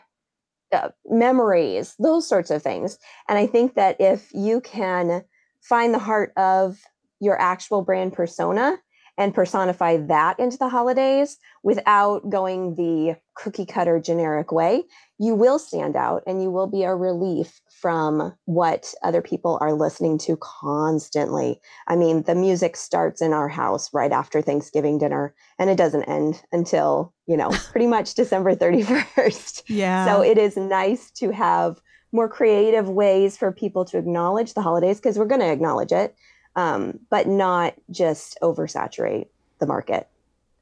uh, 0.73 0.89
memories, 1.07 1.95
those 1.99 2.29
sorts 2.29 2.51
of 2.51 2.63
things. 2.63 2.99
And 3.29 3.39
I 3.39 3.47
think 3.47 3.75
that 3.75 3.97
if 4.01 4.29
you 4.33 4.61
can 4.61 5.23
find 5.63 5.95
the 5.95 5.99
heart 5.99 6.33
of 6.37 6.79
your 7.21 7.41
actual 7.41 7.83
brand 7.83 8.13
persona 8.13 8.79
and 9.19 9.35
personify 9.35 9.97
that 9.97 10.39
into 10.39 10.57
the 10.59 10.69
holidays 10.69 11.39
without 11.63 12.29
going 12.29 12.75
the 12.75 13.17
cookie 13.35 13.67
cutter 13.67 13.99
generic 13.99 14.53
way, 14.53 14.85
you 15.19 15.35
will 15.35 15.59
stand 15.59 15.97
out 15.97 16.23
and 16.27 16.43
you 16.43 16.51
will 16.51 16.67
be 16.67 16.83
a 16.83 16.95
relief 16.95 17.61
from 17.81 18.35
what 18.45 18.93
other 19.03 19.23
people 19.23 19.59
are 19.61 19.73
listening 19.73 20.19
to 20.19 20.37
constantly. 20.37 21.61
I 21.89 21.97
mean, 21.97 22.23
the 22.23 22.35
music 22.35 22.77
starts 22.77 23.23
in 23.23 23.33
our 23.33 23.49
house 23.49 23.93
right 23.93 24.13
after 24.13 24.43
Thanksgiving 24.43 24.99
dinner 24.99 25.35
and 25.59 25.71
it 25.71 25.77
doesn't 25.77 26.05
end 26.05 26.43
until, 26.53 27.15
you 27.27 27.37
know, 27.37 27.51
pretty 27.71 27.87
much 27.87 28.15
December 28.15 28.55
31st. 28.55 29.63
Yeah. 29.69 30.07
So 30.07 30.23
it 30.23 30.39
is 30.39 30.57
nice 30.57 31.11
to 31.13 31.31
have 31.31 31.81
more 32.13 32.29
creative 32.29 32.89
ways 32.89 33.37
for 33.37 33.53
people 33.53 33.85
to 33.87 33.99
acknowledge 33.99 34.55
the 34.55 34.63
holidays 34.63 34.99
because 34.99 35.19
we're 35.19 35.27
going 35.27 35.41
to 35.41 35.53
acknowledge 35.53 35.93
it, 35.93 36.15
um, 36.57 36.99
but 37.11 37.29
not 37.29 37.75
just 37.91 38.37
oversaturate 38.43 39.29
the 39.61 39.67
market. 39.67 40.09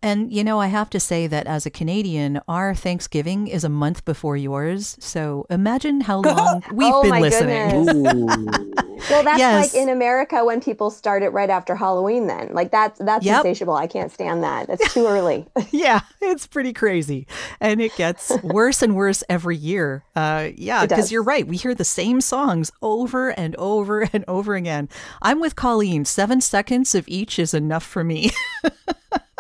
And, 0.03 0.31
you 0.31 0.45
know, 0.45 0.61
I 0.61 0.67
have 0.67 0.91
to 0.91 1.01
say 1.01 1.27
that 1.29 1.47
as 1.47 1.65
a 1.65 1.71
Canadian, 1.71 2.39
our 2.47 2.75
Thanksgiving 2.75 3.47
is 3.47 3.65
a 3.65 3.71
month 3.71 4.05
before 4.05 4.37
yours. 4.37 4.99
So 5.01 5.47
imagine 5.49 6.03
how 6.03 6.21
long 6.21 6.63
we've 6.73 6.93
oh, 6.93 7.03
been 7.03 7.11
my 7.11 7.21
listening. 7.21 8.75
Well, 9.11 9.23
that's 9.23 9.39
Yes. 9.39 9.75
like 9.75 9.83
in 9.83 9.89
America 9.89 10.45
when 10.45 10.61
people 10.61 10.91
start 10.91 11.23
it 11.23 11.31
right 11.31 11.51
after 11.51 11.75
Halloween. 11.75 12.27
Then, 12.27 12.51
like 12.53 12.71
that's 12.71 12.99
that's 13.01 13.25
Yep. 13.25 13.39
insatiable. 13.39 13.75
I 13.75 13.87
can't 13.87 14.11
stand 14.13 14.43
that. 14.43 14.69
It's 14.69 14.93
too 14.95 15.07
early. 15.07 15.47
yeah, 15.71 16.01
it's 16.21 16.47
pretty 16.47 16.73
crazy. 16.73 17.27
And 17.61 17.81
it 17.81 17.95
gets 17.97 18.31
worse 18.43 18.83
and 18.83 18.95
worse 18.97 19.23
every 19.29 19.57
year. 19.57 20.05
Uh, 20.17 20.49
yeah, 20.57 20.87
because 20.87 21.11
you're 21.13 21.23
right. 21.23 21.47
We 21.47 21.57
hear 21.57 21.75
the 21.75 21.85
same 21.85 22.21
songs 22.21 22.71
over 22.83 23.31
and 23.31 23.55
over 23.57 24.09
and 24.13 24.25
over 24.29 24.55
again. 24.55 24.89
I'm 25.23 25.41
with 25.41 25.57
Colleen. 25.57 26.05
Seven 26.05 26.41
seconds 26.41 26.95
of 26.95 27.05
each 27.09 27.39
is 27.39 27.55
enough 27.55 27.85
for 27.85 28.05
me. 28.05 28.31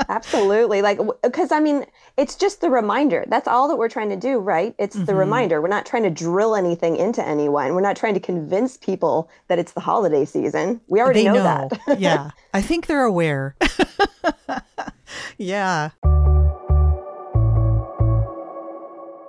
Absolutely. 0.09 0.83
Like, 0.83 0.99
because 1.23 1.53
I 1.53 1.61
mean, 1.61 1.87
it's 2.17 2.35
just 2.37 2.61
the 2.61 2.71
reminder. 2.71 3.25
That's 3.29 3.47
all 3.49 3.69
that 3.69 3.77
we're 3.77 3.89
trying 3.89 4.11
to 4.11 4.17
do, 4.17 4.39
right? 4.39 4.75
It's 4.79 4.97
the 4.97 5.13
Mhm. 5.13 5.19
reminder. 5.19 5.63
We're 5.63 5.69
not 5.69 5.87
trying 5.87 6.03
to 6.05 6.11
drill 6.11 6.57
anything 6.57 6.97
into 6.97 7.25
anyone. 7.27 7.75
We're 7.75 7.81
not 7.81 7.97
trying 7.97 8.15
to 8.15 8.21
convince 8.21 8.77
people 8.77 9.29
that 9.49 9.59
it's 9.59 9.73
the 9.73 9.81
holiday 9.81 10.25
season. 10.25 10.81
We 10.89 11.01
already 11.01 11.25
know, 11.25 11.35
know. 11.35 11.69
that. 11.87 11.99
yeah, 12.01 12.31
I 12.55 12.61
think 12.61 12.87
they're 12.87 13.05
aware. 13.05 13.57
yeah. 15.39 15.91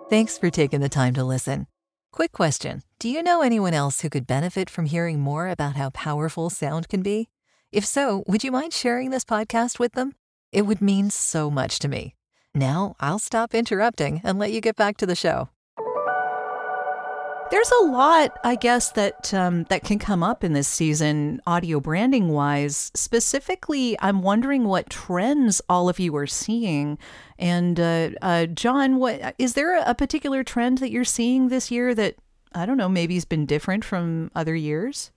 Thanks 0.09 0.37
for 0.37 0.49
taking 0.49 0.81
the 0.81 0.89
time 0.89 1.13
to 1.15 1.23
listen. 1.23 1.67
Quick 2.11 2.31
question 2.31 2.81
Do 2.99 3.09
you 3.09 3.21
know 3.21 3.41
anyone 3.41 3.73
else 3.73 4.01
who 4.01 4.09
could 4.09 4.25
benefit 4.27 4.69
from 4.69 4.85
hearing 4.85 5.19
more 5.19 5.47
about 5.49 5.75
how 5.75 5.89
powerful 5.89 6.49
sound 6.49 6.87
can 6.89 7.01
be? 7.01 7.29
If 7.71 7.85
so, 7.85 8.23
would 8.27 8.43
you 8.43 8.51
mind 8.51 8.71
sharing 8.73 9.09
this 9.09 9.25
podcast 9.25 9.79
with 9.79 9.93
them? 9.93 10.13
It 10.55 10.65
would 10.65 10.79
mean 10.79 11.09
so 11.09 11.51
much 11.51 11.79
to 11.79 11.89
me. 11.89 12.15
Now, 12.53 12.95
I'll 13.01 13.19
stop 13.19 13.53
interrupting 13.53 14.21
and 14.23 14.39
let 14.39 14.53
you 14.53 14.61
get 14.61 14.77
back 14.77 14.95
to 14.97 15.05
the 15.05 15.13
show. 15.13 15.49
There's 17.51 17.71
a 17.81 17.83
lot, 17.87 18.39
I 18.41 18.55
guess, 18.55 18.93
that 18.93 19.33
um, 19.33 19.65
that 19.65 19.83
can 19.83 19.99
come 19.99 20.23
up 20.23 20.45
in 20.45 20.53
this 20.53 20.69
season, 20.69 21.41
audio 21.45 21.81
branding 21.81 22.29
wise. 22.29 22.89
Specifically, 22.95 23.97
I'm 23.99 24.21
wondering 24.21 24.63
what 24.63 24.89
trends 24.89 25.61
all 25.67 25.89
of 25.89 25.99
you 25.99 26.15
are 26.15 26.25
seeing. 26.25 26.99
And 27.37 27.77
uh, 27.77 28.11
uh, 28.21 28.45
John, 28.45 28.95
what 28.95 29.35
is 29.37 29.55
there 29.55 29.77
a 29.77 29.93
particular 29.93 30.45
trend 30.45 30.77
that 30.77 30.89
you're 30.89 31.03
seeing 31.03 31.49
this 31.49 31.69
year 31.69 31.93
that 31.95 32.15
I 32.53 32.65
don't 32.65 32.77
know, 32.77 32.87
maybe 32.87 33.15
has 33.15 33.25
been 33.25 33.45
different 33.45 33.83
from 33.83 34.31
other 34.33 34.55
years? 34.55 35.11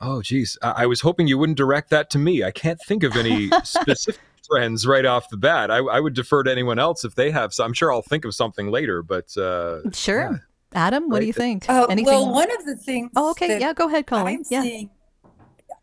Oh, 0.00 0.22
geez. 0.22 0.56
I-, 0.62 0.84
I 0.84 0.86
was 0.86 1.00
hoping 1.00 1.26
you 1.26 1.38
wouldn't 1.38 1.58
direct 1.58 1.90
that 1.90 2.08
to 2.10 2.18
me. 2.18 2.44
I 2.44 2.52
can't 2.52 2.80
think 2.86 3.02
of 3.02 3.16
any 3.16 3.50
specific 3.64 4.20
trends 4.50 4.86
right 4.86 5.04
off 5.04 5.28
the 5.28 5.36
bat. 5.36 5.70
I, 5.70 5.78
I 5.78 6.00
would 6.00 6.14
defer 6.14 6.42
to 6.42 6.50
anyone 6.50 6.78
else 6.78 7.04
if 7.04 7.14
they 7.14 7.30
have. 7.30 7.52
So 7.52 7.64
I'm 7.64 7.72
sure 7.72 7.92
I'll 7.92 8.02
think 8.02 8.24
of 8.24 8.34
something 8.34 8.68
later. 8.70 9.02
But 9.02 9.36
uh, 9.36 9.90
Sure. 9.92 10.42
Adam, 10.72 11.08
what 11.08 11.20
do 11.20 11.26
you 11.26 11.32
think? 11.32 11.66
Oh, 11.68 11.86
Anything? 11.86 12.06
well, 12.06 12.32
one 12.32 12.50
of 12.58 12.64
the 12.64 12.76
things. 12.76 13.10
oh, 13.16 13.30
okay. 13.30 13.48
that 13.48 13.60
Yeah, 13.60 13.72
go 13.72 13.88
ahead, 13.88 14.06
Colleen. 14.06 14.38
I'm 14.38 14.44
Yeah. 14.50 14.62
seeing, 14.62 14.90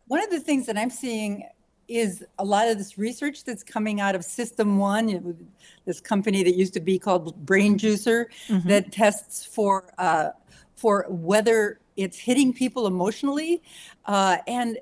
one 0.08 0.24
of 0.24 0.30
the 0.30 0.40
things 0.40 0.66
that 0.68 0.78
I'm 0.78 0.90
seeing 0.90 1.44
is 1.90 2.24
a 2.40 2.44
lot 2.46 2.68
of 2.68 2.78
this 2.78 2.98
research 2.98 3.44
that's 3.46 3.64
coming 3.64 4.00
out 4.02 4.16
of 4.16 4.24
System 4.24 4.78
One, 4.78 5.48
this 5.86 6.00
company 6.02 6.44
that 6.44 6.56
used 6.56 6.74
to 6.74 6.80
be 6.82 7.00
called 7.00 7.46
BrainJuicer, 7.46 8.26
Mhm. 8.50 8.64
that 8.66 8.92
tests 8.92 9.46
for 9.46 9.92
uh, 9.98 10.30
for 10.76 11.06
whether 11.10 11.80
it's 11.96 12.18
hitting 12.20 12.54
people 12.54 12.86
emotionally, 12.88 13.62
uh, 14.06 14.38
and 14.48 14.78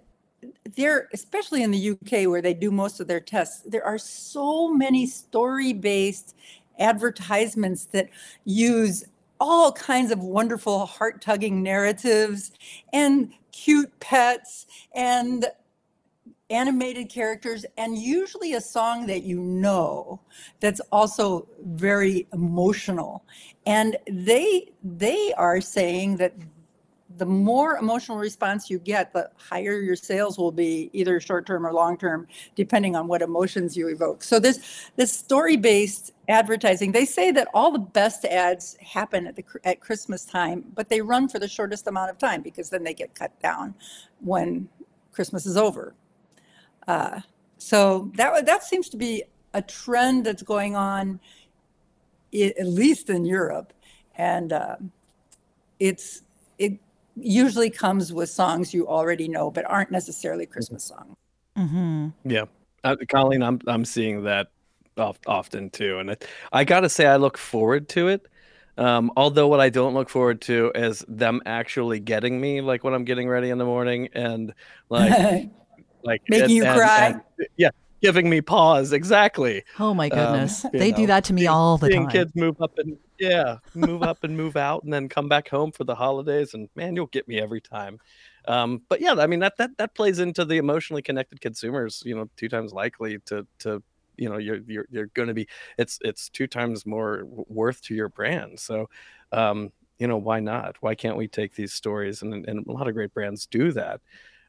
there, 0.76 1.10
especially 1.14 1.64
in 1.64 1.72
the 1.72 1.92
UK 1.92 2.30
where 2.30 2.42
they 2.42 2.54
do 2.54 2.72
most 2.72 3.00
of 3.00 3.08
their 3.08 3.20
tests, 3.20 3.62
there 3.66 3.86
are 3.86 3.98
so 3.98 4.74
many 4.74 5.06
story-based 5.06 6.36
advertisements 6.80 7.86
that 7.86 8.10
use 8.44 9.06
all 9.40 9.72
kinds 9.72 10.12
of 10.12 10.20
wonderful 10.20 10.86
heart-tugging 10.86 11.62
narratives 11.62 12.52
and 12.94 13.32
cute 13.52 14.00
pets 14.00 14.66
and 14.94 15.46
animated 16.50 17.10
characters 17.10 17.66
and 17.78 17.98
usually 17.98 18.54
a 18.54 18.62
song 18.62 19.08
that 19.08 19.24
you 19.24 19.40
know 19.40 20.20
that's 20.60 20.80
also 20.92 21.48
very 21.64 22.28
emotional. 22.34 23.24
And 23.66 23.98
they 24.10 24.72
they 24.84 25.34
are 25.38 25.60
saying 25.60 26.18
that 26.18 26.34
the 27.18 27.26
more 27.26 27.78
emotional 27.78 28.18
response 28.18 28.70
you 28.70 28.80
get 28.80 29.14
the 29.14 29.30
higher 29.38 29.80
your 29.80 29.96
sales 29.96 30.38
will 30.38 30.52
be 30.52 30.90
either 30.94 31.20
short 31.20 31.46
term 31.46 31.66
or 31.66 31.74
long 31.74 31.98
term 31.98 32.28
depending 32.56 32.96
on 32.96 33.08
what 33.08 33.22
emotions 33.22 33.76
you 33.78 33.88
evoke. 33.88 34.24
So 34.24 34.40
this 34.40 34.90
this 34.96 35.12
story 35.12 35.58
based 35.58 36.14
advertising 36.28 36.92
they 36.92 37.06
say 37.06 37.32
that 37.32 37.48
all 37.54 37.72
the 37.72 37.80
best 37.80 38.26
ads 38.26 38.76
happen 38.78 39.28
at 39.28 39.36
the 39.36 39.44
at 39.64 39.80
christmas 39.80 40.26
time 40.26 40.66
but 40.74 40.90
they 40.90 41.00
run 41.00 41.28
for 41.28 41.38
the 41.38 41.48
shortest 41.48 41.86
amount 41.86 42.10
of 42.10 42.18
time 42.18 42.42
because 42.42 42.72
then 42.72 42.84
they 42.84 42.96
get 42.96 43.14
cut 43.14 43.40
down 43.42 43.76
when 44.22 44.68
christmas 45.12 45.46
is 45.46 45.58
over. 45.58 45.96
Uh, 46.88 47.22
so 47.58 48.12
that 48.16 48.46
that 48.46 48.64
seems 48.64 48.90
to 48.90 48.98
be 48.98 49.24
a 49.54 49.62
trend 49.62 50.26
that's 50.26 50.44
going 50.44 50.76
on, 50.76 51.20
at 52.34 52.68
least 52.68 53.10
in 53.10 53.26
Europe, 53.26 53.74
and 54.18 54.54
um 54.54 54.92
it's 55.80 56.22
it 56.58 56.80
usually 57.16 57.70
comes 57.70 58.12
with 58.14 58.30
songs 58.30 58.74
you 58.74 58.88
already 58.88 59.28
know, 59.28 59.50
but 59.52 59.66
aren't 59.66 59.92
necessarily 59.92 60.46
Christmas 60.46 60.84
songs. 60.84 61.16
Mm-hmm. 61.58 62.10
Yeah, 62.26 62.46
uh, 62.84 62.96
Colleen, 63.10 63.42
I'm 63.44 63.60
I'm 63.68 63.86
seeing 63.86 64.24
that 64.24 64.48
often 65.28 65.70
too, 65.70 66.00
and 66.00 66.10
it, 66.12 66.28
I 66.52 66.64
gotta 66.64 66.90
say 66.90 67.06
I 67.06 67.16
look 67.18 67.38
forward 67.38 67.88
to 67.90 68.08
it. 68.10 68.28
Um, 68.78 69.10
although 69.16 69.48
what 69.48 69.62
I 69.62 69.70
don't 69.70 69.94
look 69.94 70.10
forward 70.10 70.42
to 70.42 70.72
is 70.76 71.06
them 71.08 71.42
actually 71.46 72.02
getting 72.02 72.42
me, 72.42 72.60
like 72.60 72.84
when 72.84 72.94
I'm 72.94 73.06
getting 73.06 73.30
ready 73.30 73.50
in 73.50 73.58
the 73.58 73.66
morning, 73.66 74.10
and 74.14 74.54
like 74.90 75.50
like 76.04 76.22
making 76.28 76.44
and, 76.44 76.52
you 76.52 76.66
and, 76.66 76.78
cry. 76.78 77.06
and, 77.08 77.22
yeah, 77.56 77.70
giving 78.02 78.30
me 78.30 78.42
pause. 78.42 78.92
Exactly. 78.92 79.64
Oh 79.80 79.94
my 79.94 80.10
Um, 80.10 80.18
goodness. 80.20 80.66
you 80.66 80.80
they 80.80 80.92
do 80.92 81.08
that 81.08 81.24
to 81.26 81.34
me 81.34 81.42
seeing- 81.44 81.50
all 81.52 81.78
the 81.78 81.88
seeing 81.88 82.04
time. 82.04 82.12
kids 82.12 82.32
move 82.36 82.62
up 82.62 82.78
and 82.78 82.98
yeah, 83.20 83.58
move 83.74 84.04
up 84.04 84.24
and 84.24 84.36
move 84.36 84.58
out, 84.58 84.84
and 84.84 84.92
then 84.94 85.10
come 85.10 85.28
back 85.30 85.48
home 85.50 85.72
for 85.72 85.84
the 85.84 85.96
holidays, 85.96 86.54
and 86.54 86.70
man, 86.76 86.96
you'll 86.96 87.08
get 87.08 87.28
me 87.28 87.40
every 87.40 87.62
time. 87.62 88.00
Um, 88.48 88.82
but 88.90 89.02
yeah, 89.02 89.14
I 89.14 89.28
mean 89.28 89.40
that 89.40 89.58
that 89.58 89.72
that 89.78 89.96
plays 89.96 90.20
into 90.20 90.46
the 90.46 90.58
emotionally 90.58 91.02
connected 91.02 91.42
consumers. 91.42 92.04
You 92.06 92.16
know, 92.16 92.30
two 92.38 92.50
times 92.50 92.74
likely 92.74 93.20
to 93.26 93.48
to 93.60 93.82
you 94.18 94.30
know 94.30 94.38
you're 94.38 94.60
you're 94.68 94.86
you're 94.90 95.08
going 95.08 95.28
to 95.28 95.34
be 95.34 95.48
it's 95.78 96.00
it's 96.02 96.30
two 96.30 96.48
times 96.48 96.86
more 96.86 97.24
worth 97.28 97.82
to 97.84 97.96
your 97.96 98.10
brand. 98.10 98.60
So, 98.60 98.90
um, 99.32 99.72
you 100.00 100.08
know, 100.08 100.18
why 100.18 100.40
not? 100.40 100.76
Why 100.82 100.96
can't 100.96 101.18
we 101.18 101.28
take 101.28 101.56
these 101.56 101.74
stories 101.74 102.22
and 102.22 102.48
and 102.48 102.68
a 102.68 102.72
lot 102.72 102.88
of 102.88 102.94
great 102.94 103.14
brands 103.14 103.46
do 103.48 103.72
that. 103.74 104.02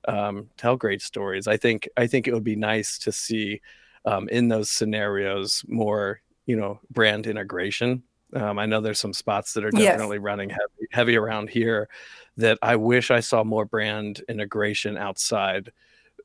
Um, 0.09 0.49
tell 0.57 0.77
great 0.77 1.03
stories. 1.03 1.47
I 1.49 1.57
think 1.57 1.89
I 1.97 2.07
think 2.07 2.29
it 2.29 2.35
would 2.35 2.45
be 2.45 2.57
nice 2.57 2.99
to 3.01 3.13
see 3.13 3.61
um, 4.05 4.29
in 4.29 4.49
those 4.49 4.71
scenarios 4.71 5.65
more 5.69 6.21
you 6.47 6.57
know 6.57 6.81
brand 6.91 7.27
integration 7.27 8.03
um, 8.35 8.59
i 8.59 8.67
know 8.67 8.81
there's 8.81 8.99
some 8.99 9.13
spots 9.13 9.53
that 9.53 9.65
are 9.65 9.71
Yes. 9.73 9.93
definitely 9.93 10.19
running 10.19 10.51
heavy, 10.51 10.89
heavy 10.91 11.17
around 11.17 11.49
here 11.49 11.89
that 12.37 12.59
i 12.63 12.77
wish 12.77 13.11
i 13.11 13.21
saw 13.21 13.45
more 13.45 13.65
brand 13.65 14.23
integration 14.29 14.97
outside 14.97 15.73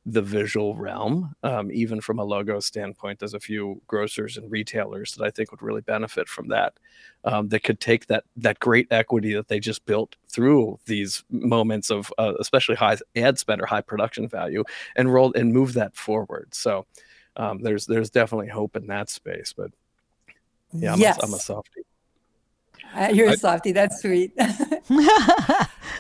the 0.08 0.22
visual 0.22 0.76
realm 0.76 1.36
um, 1.44 1.70
even 1.72 2.02
from 2.02 2.18
a 2.18 2.24
logo 2.24 2.60
standpoint 2.60 3.20
there's 3.20 3.36
a 3.36 3.40
few 3.40 3.80
grocers 3.86 4.38
and 4.38 4.50
retailers 4.50 5.14
that 5.14 5.24
i 5.24 5.30
think 5.30 5.52
would 5.52 5.62
really 5.62 5.82
benefit 5.82 6.28
from 6.28 6.48
that 6.48 6.74
um, 7.24 7.48
that 7.50 7.62
could 7.62 7.80
take 7.80 8.08
that 8.08 8.24
that 8.36 8.60
great 8.60 8.88
equity 8.90 9.34
that 9.34 9.48
they 9.48 9.60
just 9.60 9.86
built 9.86 10.16
through 10.28 10.80
these 10.86 11.24
moments 11.30 11.92
of 11.92 12.12
uh, 12.18 12.34
especially 12.40 12.76
high 12.76 12.98
ad 13.16 13.38
spend 13.38 13.62
or 13.62 13.68
high 13.68 13.82
production 13.82 14.28
value 14.28 14.64
and 14.96 15.14
roll 15.14 15.32
and 15.34 15.54
move 15.54 15.74
that 15.74 15.96
forward 15.96 16.48
so 16.52 16.84
um, 17.38 17.62
there's 17.62 17.86
there's 17.86 18.10
definitely 18.10 18.50
hope 18.50 18.76
in 18.76 18.88
that 18.88 19.10
space. 19.10 19.54
But 19.54 19.72
yeah, 20.74 20.94
I'm, 20.94 21.00
yes, 21.00 21.18
a, 21.18 21.26
I'm 21.26 21.34
a 21.34 21.40
softie. 21.40 21.84
Uh, 22.96 23.10
you're 23.14 23.30
I- 23.30 23.34
a 23.34 23.38
softie. 23.38 23.72
That's 23.72 24.02
sweet. 24.02 24.34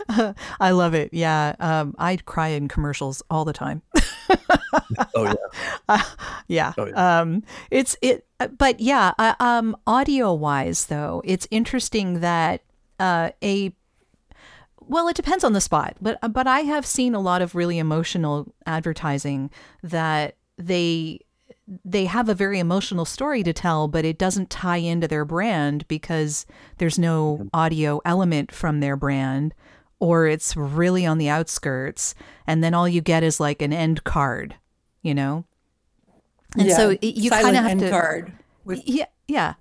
I 0.09 0.71
love 0.71 0.93
it. 0.93 1.09
Yeah. 1.13 1.55
Um, 1.59 1.95
I 1.97 2.17
cry 2.17 2.49
in 2.49 2.67
commercials 2.67 3.21
all 3.29 3.45
the 3.45 3.53
time. 3.53 3.81
Oh 5.15 5.23
yeah, 5.25 5.33
Uh, 5.89 6.03
yeah. 6.47 6.73
Oh, 6.77 6.85
yeah. 6.85 7.19
Um, 7.19 7.43
it's 7.69 7.95
it, 8.01 8.25
uh, 8.39 8.47
but 8.47 8.79
yeah. 8.79 9.13
Uh, 9.17 9.35
um, 9.39 9.75
audio 9.87 10.33
wise, 10.33 10.85
though, 10.85 11.21
it's 11.25 11.47
interesting 11.51 12.19
that 12.21 12.61
uh, 12.99 13.31
a 13.43 13.73
well, 14.79 15.07
it 15.07 15.15
depends 15.15 15.43
on 15.43 15.53
the 15.53 15.61
spot, 15.61 15.97
but 16.01 16.17
uh, 16.21 16.27
but 16.29 16.47
I 16.47 16.61
have 16.61 16.85
seen 16.85 17.13
a 17.15 17.19
lot 17.19 17.41
of 17.41 17.55
really 17.55 17.77
emotional 17.79 18.53
advertising 18.65 19.49
that 19.83 20.35
they 20.57 21.19
they 21.85 22.05
have 22.05 22.27
a 22.27 22.35
very 22.35 22.59
emotional 22.59 23.05
story 23.05 23.43
to 23.43 23.53
tell, 23.53 23.87
but 23.87 24.05
it 24.05 24.17
doesn't 24.17 24.49
tie 24.49 24.77
into 24.77 25.07
their 25.07 25.25
brand 25.25 25.87
because 25.87 26.45
there's 26.77 26.99
no 26.99 27.37
mm-hmm. 27.37 27.47
audio 27.53 28.01
element 28.05 28.51
from 28.51 28.79
their 28.79 28.95
brand, 28.95 29.53
or 29.99 30.27
it's 30.27 30.55
really 30.55 31.05
on 31.05 31.17
the 31.17 31.29
outskirts, 31.29 32.15
and 32.47 32.63
then 32.63 32.73
all 32.73 32.87
you 32.87 33.01
get 33.01 33.23
is 33.23 33.39
like 33.39 33.61
an 33.61 33.73
end 33.73 34.03
card, 34.03 34.55
you 35.01 35.13
know. 35.13 35.45
And 36.57 36.67
Yeah, 36.67 36.75
so 36.75 36.89
it, 36.89 37.03
you 37.03 37.29
kind 37.29 37.55
of 37.55 37.63
have 37.63 37.71
end 37.71 37.79
to, 37.81 37.89
card 37.89 38.33
with 38.65 38.81
yeah, 38.85 39.05
yeah, 39.27 39.53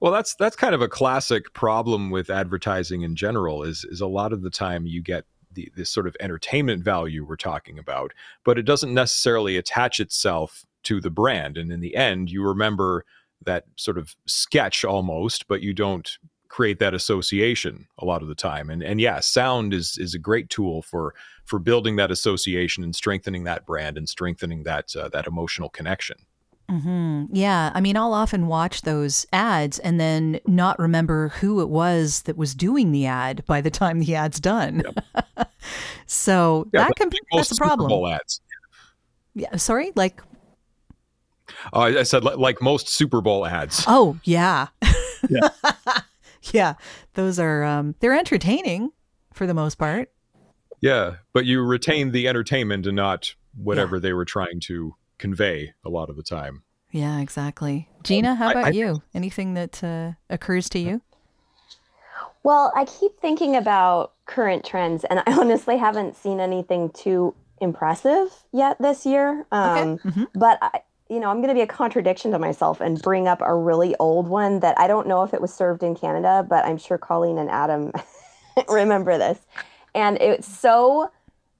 Well, 0.00 0.12
that's 0.12 0.34
that's 0.34 0.56
kind 0.56 0.74
of 0.74 0.82
a 0.82 0.88
classic 0.88 1.52
problem 1.54 2.10
with 2.10 2.30
advertising 2.30 3.02
in 3.02 3.16
general. 3.16 3.62
Is 3.62 3.84
is 3.84 4.00
a 4.00 4.06
lot 4.06 4.32
of 4.32 4.42
the 4.42 4.50
time 4.50 4.86
you 4.86 5.02
get 5.02 5.24
the 5.52 5.70
this 5.76 5.90
sort 5.90 6.06
of 6.06 6.16
entertainment 6.20 6.82
value 6.82 7.24
we're 7.24 7.36
talking 7.36 7.78
about, 7.78 8.12
but 8.44 8.58
it 8.58 8.64
doesn't 8.64 8.92
necessarily 8.92 9.56
attach 9.56 10.00
itself 10.00 10.65
to 10.86 11.00
the 11.00 11.10
brand. 11.10 11.56
And 11.56 11.70
in 11.70 11.80
the 11.80 11.94
end, 11.94 12.30
you 12.30 12.42
remember 12.42 13.04
that 13.44 13.64
sort 13.76 13.98
of 13.98 14.14
sketch 14.26 14.84
almost, 14.84 15.46
but 15.48 15.62
you 15.62 15.74
don't 15.74 16.10
create 16.48 16.78
that 16.78 16.94
association 16.94 17.86
a 17.98 18.04
lot 18.04 18.22
of 18.22 18.28
the 18.28 18.34
time. 18.34 18.70
And 18.70 18.82
and 18.82 19.00
yeah, 19.00 19.20
sound 19.20 19.74
is 19.74 19.98
is 19.98 20.14
a 20.14 20.18
great 20.18 20.48
tool 20.48 20.82
for 20.82 21.14
for 21.44 21.58
building 21.58 21.96
that 21.96 22.10
association 22.10 22.82
and 22.82 22.94
strengthening 22.94 23.44
that 23.44 23.66
brand 23.66 23.98
and 23.98 24.08
strengthening 24.08 24.62
that 24.64 24.94
uh, 24.96 25.08
that 25.10 25.26
emotional 25.26 25.68
connection. 25.68 26.16
hmm 26.70 27.24
Yeah. 27.32 27.72
I 27.74 27.80
mean, 27.80 27.96
I'll 27.96 28.14
often 28.14 28.46
watch 28.46 28.82
those 28.82 29.26
ads 29.32 29.78
and 29.80 30.00
then 30.00 30.40
not 30.46 30.78
remember 30.78 31.28
who 31.40 31.60
it 31.60 31.68
was 31.68 32.22
that 32.22 32.36
was 32.36 32.54
doing 32.54 32.92
the 32.92 33.06
ad 33.06 33.44
by 33.46 33.60
the 33.60 33.70
time 33.70 33.98
the 34.00 34.14
ad's 34.14 34.40
done. 34.40 34.82
so 36.06 36.68
Yeah, 36.72 36.84
that 36.84 36.96
can 36.96 37.08
like 37.08 37.22
that's 37.32 37.52
a 37.52 37.56
problem. 37.56 37.92
Ads. 38.12 38.40
Yeah. 39.34 39.56
Sorry. 39.56 39.92
Like, 39.94 40.22
Oh, 41.72 41.80
I 41.80 42.00
I 42.00 42.02
said 42.02 42.24
like 42.24 42.60
most 42.62 42.88
Super 42.88 43.20
Bowl 43.20 43.46
ads. 43.46 43.84
oh 43.86 44.18
yeah. 44.24 44.68
Yeah. 45.28 45.48
yeah. 46.52 46.74
Those 47.14 47.38
are 47.38 47.64
um 47.64 47.94
they're 48.00 48.16
entertaining 48.18 48.90
for 49.32 49.46
the 49.46 49.54
most 49.54 49.76
part. 49.76 50.10
Yeah, 50.80 51.16
but 51.32 51.46
you 51.46 51.62
retain 51.62 52.12
the 52.12 52.28
entertainment 52.28 52.86
and 52.86 52.96
not 52.96 53.34
whatever 53.56 53.98
they 53.98 54.12
were 54.12 54.26
trying 54.26 54.60
to 54.60 54.94
convey 55.18 55.72
a 55.84 55.88
lot 55.88 56.10
of 56.10 56.16
the 56.16 56.22
time. 56.22 56.62
Yeah, 56.90 57.18
exactly. 57.20 57.88
Jeanna, 58.04 58.34
how 58.34 58.50
about 58.50 58.66
I- 58.66 58.70
you? 58.70 59.02
Anything 59.14 59.54
that 59.54 59.82
uh, 59.82 60.12
occurs 60.30 60.68
to 60.70 60.78
you? 60.78 61.00
Well, 62.42 62.72
I 62.76 62.84
keep 62.84 63.18
thinking 63.20 63.56
about 63.56 64.12
current 64.26 64.64
trends, 64.64 65.04
and 65.04 65.20
I 65.26 65.32
honestly 65.40 65.76
haven't 65.78 66.16
seen 66.16 66.38
anything 66.40 66.90
too 66.90 67.34
impressive 67.60 68.28
yet 68.52 68.76
this 68.80 69.04
year. 69.06 69.46
Um, 69.50 69.96
hmm 69.98 70.24
But 70.34 70.58
I, 70.62 70.82
you 71.08 71.20
know, 71.20 71.30
I'm 71.30 71.36
going 71.36 71.48
to 71.48 71.54
be 71.54 71.60
a 71.60 71.66
contradiction 71.66 72.32
to 72.32 72.38
myself 72.38 72.80
and 72.80 73.00
bring 73.00 73.28
up 73.28 73.40
a 73.40 73.54
really 73.54 73.94
old 73.96 74.28
one 74.28 74.60
that 74.60 74.78
I 74.78 74.88
don't 74.88 75.06
know 75.06 75.22
if 75.22 75.32
it 75.32 75.40
was 75.40 75.54
served 75.54 75.82
in 75.82 75.94
Canada, 75.94 76.44
but 76.48 76.64
I'm 76.64 76.78
sure 76.78 76.98
Colleen 76.98 77.38
and 77.38 77.48
Adam 77.48 77.92
remember 78.68 79.16
this. 79.16 79.38
And 79.94 80.20
it's 80.20 80.48
so, 80.48 81.10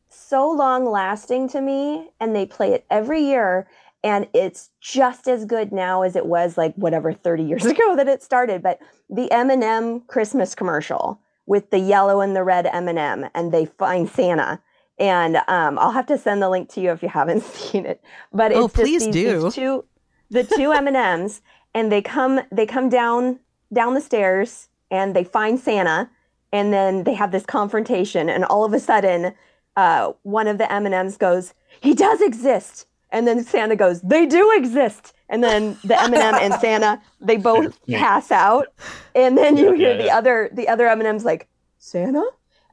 so 0.08 0.50
long 0.50 0.84
lasting 0.84 1.48
to 1.50 1.60
me, 1.60 2.10
and 2.18 2.34
they 2.34 2.44
play 2.44 2.72
it 2.72 2.84
every 2.90 3.22
year. 3.22 3.68
And 4.02 4.26
it's 4.34 4.70
just 4.80 5.28
as 5.28 5.44
good 5.44 5.72
now 5.72 6.02
as 6.02 6.16
it 6.16 6.26
was 6.26 6.58
like 6.58 6.74
whatever 6.74 7.12
30 7.12 7.44
years 7.44 7.64
ago 7.66 7.96
that 7.96 8.08
it 8.08 8.22
started. 8.22 8.62
But 8.62 8.80
the 9.08 9.30
M&M 9.30 10.00
Christmas 10.00 10.54
commercial 10.54 11.20
with 11.46 11.70
the 11.70 11.78
yellow 11.78 12.20
and 12.20 12.34
the 12.34 12.42
red 12.42 12.66
M&M, 12.66 13.26
and 13.32 13.52
they 13.52 13.66
find 13.66 14.08
Santa. 14.08 14.60
And 14.98 15.36
um, 15.48 15.78
I'll 15.78 15.90
have 15.92 16.06
to 16.06 16.18
send 16.18 16.42
the 16.42 16.48
link 16.48 16.70
to 16.70 16.80
you 16.80 16.90
if 16.92 17.02
you 17.02 17.08
haven't 17.08 17.42
seen 17.44 17.86
it. 17.86 18.02
But 18.32 18.52
it's 18.52 18.58
Oh, 18.58 18.68
just 18.74 18.76
please 18.82 19.00
these, 19.00 19.14
do. 19.14 19.42
these 19.42 19.54
two, 19.54 19.84
the 20.30 20.44
two 20.44 20.72
M 20.72 20.86
and 20.86 20.96
M's, 20.96 21.42
and 21.74 21.92
they 21.92 22.02
come 22.02 22.40
they 22.50 22.66
come 22.66 22.88
down 22.88 23.40
down 23.72 23.94
the 23.94 24.00
stairs 24.00 24.68
and 24.90 25.14
they 25.14 25.24
find 25.24 25.58
Santa, 25.58 26.08
and 26.52 26.72
then 26.72 27.04
they 27.04 27.14
have 27.14 27.32
this 27.32 27.44
confrontation, 27.44 28.28
and 28.28 28.44
all 28.44 28.64
of 28.64 28.72
a 28.72 28.80
sudden, 28.80 29.34
uh, 29.76 30.12
one 30.22 30.46
of 30.48 30.58
the 30.58 30.70
M 30.72 30.86
and 30.86 30.94
M's 30.94 31.16
goes, 31.16 31.54
"He 31.80 31.94
does 31.94 32.20
exist," 32.22 32.86
and 33.10 33.26
then 33.26 33.44
Santa 33.44 33.76
goes, 33.76 34.00
"They 34.02 34.26
do 34.26 34.52
exist." 34.56 35.12
And 35.28 35.42
then 35.42 35.78
the 35.82 36.00
M 36.00 36.14
and 36.14 36.22
m 36.22 36.38
and 36.38 36.54
Santa, 36.54 37.02
they 37.20 37.36
both 37.36 37.78
pass 37.90 38.30
out, 38.30 38.68
and 39.14 39.36
then 39.36 39.56
you 39.56 39.72
Yeah, 39.72 39.72
hear 39.72 39.92
yeah, 39.92 39.96
the 39.96 40.10
yeah. 40.10 40.18
other 40.18 40.48
the 40.52 40.68
other 40.68 40.86
M 40.86 41.00
and 41.00 41.08
M's 41.08 41.24
like 41.24 41.48
Santa, 41.78 42.24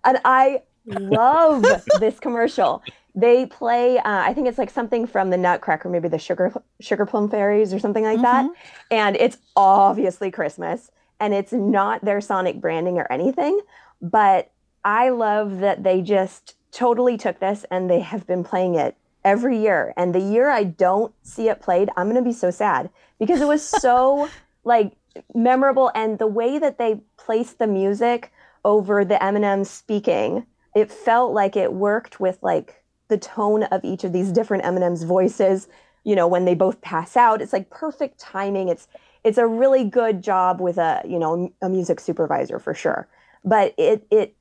and 0.04 0.20
I 0.24 0.62
love 0.86 1.66
this 2.00 2.20
commercial. 2.20 2.84
They 3.16 3.46
play, 3.46 3.98
uh, 4.00 4.02
I 4.04 4.34
think 4.34 4.48
it's 4.48 4.58
like 4.58 4.72
something 4.72 5.06
from 5.06 5.30
the 5.30 5.38
Nutcracker, 5.38 5.88
maybe 5.88 6.08
the 6.08 6.18
Sugar 6.18 6.52
Sugar 6.80 7.06
Plum 7.06 7.30
Fairies 7.30 7.74
or 7.74 7.80
something 7.80 8.04
like 8.04 8.22
that. 8.22 8.50
And 8.90 9.16
it's 9.18 9.38
obviously 9.56 10.32
Christmas, 10.32 10.90
and 11.20 11.34
it's 11.34 11.54
not 11.54 12.04
their 12.04 12.22
Sonic 12.22 12.60
branding 12.60 12.98
or 12.98 13.12
anything. 13.12 13.60
But 14.02 14.52
I 14.84 15.10
love 15.10 15.60
that 15.60 15.84
they 15.84 16.02
just 16.02 16.56
totally 16.72 17.18
took 17.18 17.40
this 17.40 17.66
and 17.70 17.90
they 17.90 18.00
have 18.00 18.26
been 18.26 18.44
playing 18.44 18.76
it 18.76 18.98
every 19.24 19.60
year. 19.60 19.94
And 19.96 20.14
the 20.14 20.20
year 20.20 20.50
I 20.50 20.64
don't 20.64 21.14
see 21.22 21.48
it 21.48 21.62
played, 21.62 21.90
I'm 21.96 22.10
going 22.10 22.22
to 22.22 22.28
be 22.28 22.34
so 22.34 22.52
sad 22.52 22.90
because 23.20 23.42
it 23.42 23.48
was 23.48 23.66
so 23.66 24.28
like 24.64 24.94
memorable 25.34 25.92
and 25.96 26.20
the 26.20 26.28
way 26.28 26.58
that 26.60 26.78
they 26.78 27.00
placed 27.18 27.60
the 27.60 27.68
music 27.68 28.32
over 28.66 29.06
the 29.06 29.22
M&M 29.24 29.64
speaking, 29.64 30.46
it 30.76 30.92
felt 30.92 31.34
like 31.34 31.56
it 31.56 31.74
worked 31.74 32.20
with 32.20 32.40
like 32.42 32.84
the 33.08 33.18
tone 33.18 33.64
of 33.64 33.84
each 33.84 34.04
of 34.04 34.14
these 34.14 34.32
different 34.32 34.66
M&M's 34.66 35.04
voices. 35.04 35.68
You 36.04 36.16
know, 36.16 36.28
when 36.28 36.46
they 36.46 36.56
both 36.56 36.82
pass 36.82 37.16
out, 37.16 37.42
it's 37.42 37.54
like 37.54 37.70
perfect 37.70 38.20
timing. 38.20 38.70
It's 38.70 38.88
it's 39.24 39.38
a 39.38 39.48
really 39.48 39.86
good 39.86 40.22
job 40.22 40.60
with 40.60 40.78
a 40.78 41.02
you 41.06 41.20
know 41.20 41.54
a 41.62 41.70
music 41.70 42.00
supervisor 42.00 42.60
for 42.60 42.74
sure. 42.74 43.08
But 43.46 43.74
it 43.78 44.06
it 44.12 44.36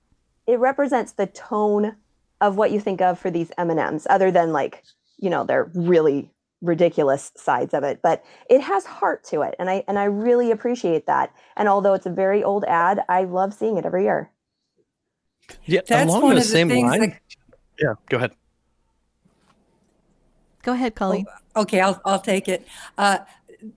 it 0.47 0.59
represents 0.59 1.13
the 1.13 1.27
tone 1.27 1.97
of 2.41 2.57
what 2.57 2.73
you 2.73 2.81
think 2.81 3.01
of 3.01 3.19
for 3.19 3.31
these 3.31 3.53
M&Ms 3.57 4.07
other 4.11 4.33
than 4.33 4.53
like, 4.53 4.83
you 5.19 5.31
know, 5.31 5.45
they're 5.45 5.71
really 5.75 6.29
ridiculous 6.61 7.31
sides 7.37 7.73
of 7.75 7.85
it, 7.85 8.01
but 8.03 8.25
it 8.51 8.61
has 8.61 8.85
heart 8.85 9.23
to 9.25 9.43
it 9.43 9.55
and 9.59 9.71
I 9.71 9.85
and 9.87 9.99
I 9.99 10.05
really 10.05 10.51
appreciate 10.51 11.07
that. 11.07 11.33
And 11.57 11.69
although 11.69 11.95
it's 11.95 12.07
a 12.07 12.11
very 12.11 12.43
old 12.43 12.65
ad, 12.65 13.05
I 13.09 13.25
love 13.25 13.55
seeing 13.55 13.77
it 13.77 13.87
every 13.87 14.05
year. 14.05 14.31
Yeah, 15.65 15.81
That's 15.87 16.11
along 16.11 16.23
one 16.23 16.31
the 16.35 16.37
of 16.39 16.43
the 16.45 16.49
same 16.49 16.69
things 16.69 16.91
line. 16.91 17.01
that- 17.01 17.21
yeah, 17.81 17.95
go 18.09 18.17
ahead. 18.19 18.33
Go 20.63 20.73
ahead, 20.73 20.95
Colleen. 20.95 21.27
Okay, 21.57 21.81
I'll, 21.81 22.01
I'll 22.05 22.21
take 22.21 22.49
it. 22.49 22.67
Uh, 22.97 23.19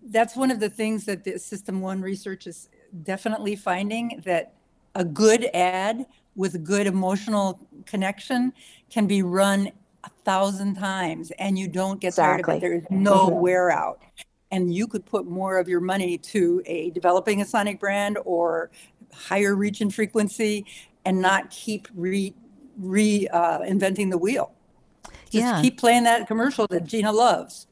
That's 0.04 0.36
one 0.36 0.52
of 0.52 0.60
the 0.60 0.70
things 0.70 1.06
that 1.06 1.24
the 1.24 1.40
System 1.40 1.82
One 1.82 2.02
research 2.02 2.46
is 2.48 2.70
definitely 3.04 3.56
finding, 3.56 4.22
that 4.26 4.54
a 4.94 5.04
good 5.04 5.46
ad 5.54 6.06
with 6.36 6.56
a 6.56 6.60
good 6.60 6.86
emotional 6.88 7.60
connection 7.86 8.54
can 8.90 9.08
be 9.08 9.24
run 9.24 9.72
a 10.04 10.10
thousand 10.24 10.76
times 10.76 11.32
and 11.40 11.58
you 11.58 11.68
don't 11.68 12.00
get 12.00 12.14
tired 12.16 12.42
of 12.48 12.56
it. 12.56 12.62
There 12.62 12.74
is 12.74 12.86
no 12.92 13.30
Mhm. 13.30 13.40
wear 13.42 13.72
out. 13.72 14.02
And 14.52 14.74
you 14.74 14.86
could 14.88 15.06
put 15.06 15.26
more 15.26 15.58
of 15.58 15.68
your 15.68 15.82
money 15.82 16.18
to 16.20 16.62
a 16.66 16.92
developing 16.92 17.42
a 17.42 17.46
sonic 17.46 17.80
brand 17.80 18.18
or 18.26 18.70
higher 19.12 19.56
reach 19.56 19.82
and 19.82 19.94
frequency 19.94 20.66
and 21.06 21.22
not 21.22 21.50
keep 21.50 21.88
re, 21.96 22.34
re, 22.78 23.28
uh, 23.30 23.60
inventing 23.62 24.10
the 24.10 24.18
wheel. 24.18 24.52
Just 25.30 25.46
Yeah. 25.46 25.62
keep 25.62 25.78
playing 25.78 26.04
that 26.04 26.28
commercial 26.28 26.68
that 26.68 26.86
Jeanna 26.86 27.12
loves. 27.12 27.68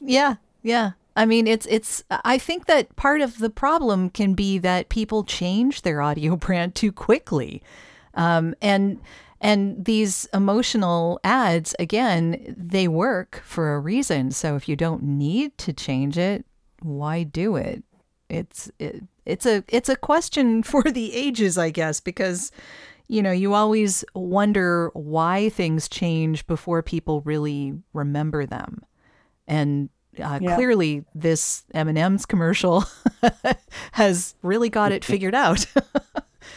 Yeah, 0.00 0.36
yeah. 0.62 0.92
I 1.14 1.26
mean, 1.26 1.46
it's 1.46 1.66
it's. 1.66 2.02
I 2.10 2.38
think 2.38 2.66
that 2.66 2.94
part 2.96 3.20
of 3.20 3.38
the 3.38 3.50
problem 3.50 4.08
can 4.10 4.34
be 4.34 4.58
that 4.58 4.88
people 4.88 5.24
change 5.24 5.82
their 5.82 6.00
audio 6.00 6.36
brand 6.46 6.74
too 6.74 6.90
quickly, 6.92 7.62
um, 8.14 8.54
and 8.62 8.98
and 9.40 9.84
these 9.84 10.26
emotional 10.32 11.20
ads 11.24 11.74
again, 11.78 12.54
they 12.56 12.88
work 12.88 13.42
for 13.44 13.74
a 13.74 13.80
reason. 13.80 14.30
So 14.30 14.56
if 14.56 14.68
you 14.68 14.76
don't 14.76 15.02
need 15.02 15.58
to 15.58 15.72
change 15.72 16.16
it, 16.16 16.46
why 16.80 17.24
do 17.24 17.56
it? 17.56 17.82
It's 18.32 18.70
it, 18.78 19.02
it's 19.26 19.44
a 19.46 19.62
it's 19.68 19.88
a 19.88 19.96
question 19.96 20.62
for 20.72 20.82
the 20.82 21.14
ages, 21.14 21.58
I 21.58 21.70
guess, 21.70 22.00
because 22.00 22.50
you 23.08 23.22
know 23.22 23.30
you 23.32 23.52
always 23.52 24.04
wonder 24.14 24.90
why 24.94 25.50
things 25.50 25.88
change 25.88 26.46
before 26.46 26.82
people 26.82 27.20
really 27.22 27.74
remember 27.92 28.46
them 28.46 28.80
and 29.46 29.90
uh, 30.22 30.38
Yeah. 30.40 30.54
clearly 30.54 31.04
this 31.14 31.64
m&ms 31.74 32.24
commercial 32.26 32.84
has 33.92 34.34
really 34.42 34.70
got 34.70 34.92
it 34.92 35.04
figured 35.04 35.34
out 35.34 35.66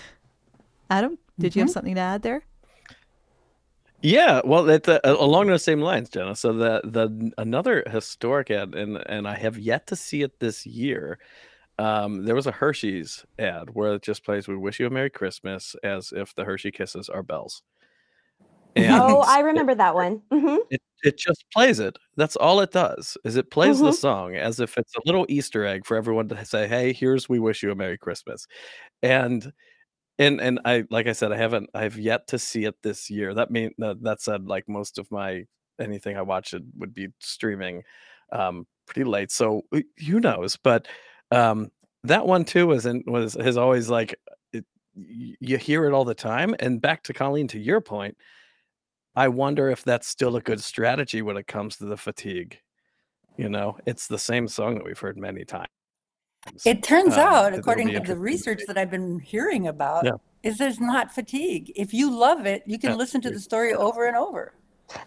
adam 0.90 1.18
did 1.40 1.56
you 1.56 1.62
have 1.62 1.70
something 1.70 1.96
to 1.96 2.02
add 2.02 2.22
there 2.22 2.44
Yeah, 4.02 4.42
well, 4.46 4.70
it's 4.70 4.88
uh, 4.88 5.00
along 5.04 5.48
those 5.48 5.64
same 5.64 5.82
lines, 5.82 6.10
Jenna. 6.10 6.36
So 6.36 6.54
the 6.54 6.82
the 6.84 7.32
another 7.38 7.84
historic 7.90 8.52
ad, 8.52 8.76
and 8.76 8.98
and 9.08 9.28
I 9.28 9.36
have 9.36 9.58
yet 9.58 9.88
to 9.88 9.96
see 9.96 10.22
it 10.22 10.40
this 10.40 10.66
year. 10.66 11.18
Um, 11.78 12.24
there 12.26 12.36
was 12.36 12.48
a 12.48 12.52
Hershey's 12.54 13.26
ad 13.38 13.70
where 13.74 13.96
it 13.96 14.02
just 14.02 14.24
plays 14.24 14.48
"We 14.48 14.56
wish 14.56 14.80
you 14.80 14.88
a 14.88 14.90
Merry 14.90 15.10
Christmas" 15.10 15.76
as 15.84 16.14
if 16.16 16.34
the 16.34 16.46
Hershey 16.46 16.72
Kisses 16.72 17.10
are 17.10 17.24
bells. 17.24 17.62
And 18.76 19.08
Oh, 19.08 19.22
I 19.22 19.40
remember 19.40 19.76
that 19.76 19.96
one. 19.96 20.22
hmm 20.32 20.58
it, 20.70 20.82
it 21.04 21.18
just 21.18 21.46
plays 21.54 21.80
it. 21.80 21.98
That's 22.18 22.36
all 22.36 22.60
it 22.62 22.72
does. 22.72 23.18
Is 23.24 23.36
it 23.36 23.52
plays 23.52 23.82
the 23.82 23.92
Mhm. 23.92 23.94
song 23.94 24.36
as 24.36 24.60
if 24.60 24.78
it's 24.78 24.96
a 24.96 25.02
little 25.06 25.26
Easter 25.30 25.66
egg 25.66 25.86
for 25.86 25.96
everyone 25.98 26.28
to 26.30 26.46
say, 26.46 26.68
"Hey, 26.68 26.92
here's 26.94 27.30
we 27.30 27.40
wish 27.40 27.62
you 27.64 27.72
a 27.72 27.76
Merry 27.76 27.98
Christmas," 27.98 28.48
and 29.04 29.54
and 30.20 30.42
and 30.42 30.60
I 30.66 30.86
like 30.92 31.08
I 31.08 31.14
said, 31.14 31.32
I 31.34 31.38
haven't 31.38 31.70
I've 31.76 31.98
yet 32.00 32.28
to 32.30 32.40
see 32.40 32.66
it 32.66 32.76
this 32.84 33.10
year. 33.12 33.34
That 33.36 33.52
mean 33.52 33.72
that, 33.80 34.02
that 34.04 34.22
said, 34.22 34.48
like 34.48 34.70
most 34.70 35.00
of 35.00 35.12
my 35.12 35.46
anything 35.80 36.18
I 36.18 36.24
watch 36.24 36.54
it 36.54 36.64
would 36.78 36.94
be 36.96 37.10
streaming 37.22 37.84
um 38.34 38.68
pretty 38.88 39.06
late. 39.10 39.32
So 39.32 39.64
who 40.08 40.20
knows? 40.22 40.58
But 40.58 40.88
um 41.32 41.72
that 42.04 42.26
one 42.26 42.46
too 42.46 42.68
was 42.68 42.86
in 42.86 43.04
was 43.08 43.34
has 43.34 43.58
always 43.58 43.90
like 43.90 44.16
it, 44.54 44.66
you 44.94 45.58
hear 45.58 45.86
it 45.86 45.94
all 45.94 46.06
the 46.06 46.14
time. 46.16 46.56
And 46.60 46.82
back 46.82 47.04
to 47.04 47.14
Colleen, 47.14 47.48
to 47.50 47.60
your 47.60 47.82
point, 47.82 48.18
I 49.16 49.28
wonder 49.30 49.70
if 49.70 49.84
that's 49.84 50.08
still 50.08 50.36
a 50.36 50.42
good 50.42 50.62
strategy 50.62 51.22
when 51.22 51.38
it 51.38 51.48
comes 51.48 51.78
to 51.78 51.86
the 51.86 51.98
fatigue. 51.98 52.60
You 53.38 53.50
know, 53.50 53.78
it's 53.86 54.08
the 54.08 54.20
same 54.20 54.48
song 54.48 54.76
that 54.76 54.86
we've 54.86 55.00
heard 55.00 55.18
many 55.18 55.44
times. 55.46 55.68
It 56.66 56.84
turns 56.84 57.14
Um, 57.14 57.20
out, 57.20 57.54
according 57.54 57.92
to 57.94 58.00
the 58.00 58.18
research 58.18 58.62
that 58.68 58.78
I've 58.78 58.92
been 58.92 59.20
hearing 59.20 59.68
about, 59.68 60.06
Yeah. 60.06 60.14
is 60.44 60.58
there's 60.58 60.80
not 60.80 61.12
fatigue. 61.12 61.72
If 61.76 61.94
you 61.94 62.10
love 62.16 62.46
it, 62.46 62.64
you 62.66 62.78
can 62.78 62.92
Yeah, 62.92 62.98
listen 62.98 63.20
to 63.22 63.32
the 63.32 63.40
story 63.40 63.74
over 63.74 64.06
and 64.06 64.16
over. 64.16 64.54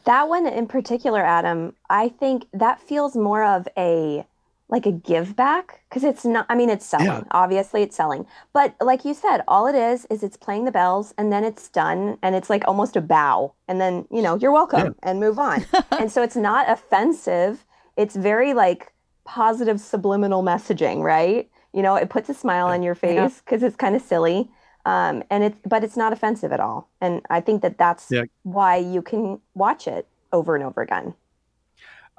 That 0.04 0.28
one 0.28 0.46
in 0.46 0.66
particular, 0.66 1.24
Adam, 1.24 1.74
I 1.88 2.08
think 2.08 2.46
that 2.52 2.80
feels 2.80 3.16
more 3.16 3.44
of 3.44 3.68
a 3.78 4.26
like 4.70 4.84
a 4.86 4.92
give 4.92 5.34
back 5.34 5.80
because 5.88 6.04
it's 6.04 6.24
not 6.24 6.44
I 6.48 6.54
mean 6.54 6.68
it's 6.68 6.84
selling. 6.84 7.06
Yeah. 7.06 7.22
Obviously 7.30 7.82
it's 7.82 7.96
selling. 7.96 8.26
But 8.52 8.74
like 8.80 9.04
you 9.04 9.14
said, 9.14 9.42
all 9.48 9.66
it 9.66 9.74
is 9.74 10.06
is 10.10 10.22
it's 10.22 10.36
playing 10.36 10.64
the 10.66 10.72
bells 10.72 11.14
and 11.16 11.32
then 11.32 11.42
it's 11.44 11.68
done 11.68 12.18
and 12.22 12.34
it's 12.34 12.50
like 12.50 12.64
almost 12.68 12.94
a 12.96 13.00
bow 13.00 13.54
and 13.66 13.80
then, 13.80 14.06
you 14.10 14.20
know, 14.22 14.36
you're 14.36 14.52
welcome 14.52 14.80
Yeah. 15.02 15.10
and 15.10 15.20
move 15.20 15.38
on. 15.38 15.64
and 15.92 16.12
so 16.12 16.22
it's 16.22 16.36
not 16.36 16.68
offensive. 16.68 17.64
It's 17.96 18.14
very 18.14 18.52
like 18.54 18.92
positive 19.24 19.80
subliminal 19.80 20.42
messaging, 20.42 21.02
right? 21.02 21.50
You 21.72 21.82
know, 21.82 21.96
it 21.96 22.10
puts 22.10 22.28
a 22.28 22.34
smile 22.34 22.66
on 22.66 22.82
your 22.82 22.94
face 22.94 23.40
because 23.44 23.62
it's 23.62 23.76
kind 23.76 23.94
of 23.96 24.02
silly. 24.02 24.50
Um, 24.86 25.22
and 25.30 25.44
it's 25.44 25.58
but 25.66 25.84
it's 25.84 25.96
not 25.96 26.12
offensive 26.12 26.50
at 26.52 26.60
all. 26.60 26.88
And 27.00 27.20
I 27.30 27.40
think 27.40 27.62
that 27.62 27.76
that's 27.78 28.10
Yeah. 28.10 28.24
why 28.42 28.76
you 28.76 29.02
can 29.02 29.40
watch 29.54 29.86
it 29.86 30.06
over 30.32 30.54
and 30.54 30.64
over 30.64 30.80
again. 30.82 31.14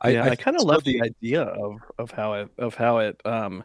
Yeah, 0.07 0.23
I, 0.23 0.29
think 0.29 0.39
kind 0.39 0.55
of 0.57 0.63
love 0.63 0.83
the 0.83 1.01
idea 1.01 1.41
of 1.43 1.75
of 1.97 2.11
how 2.11 2.33
it 2.33 2.49
of 2.57 2.75
how 2.75 2.99
it 2.99 3.19
um 3.25 3.63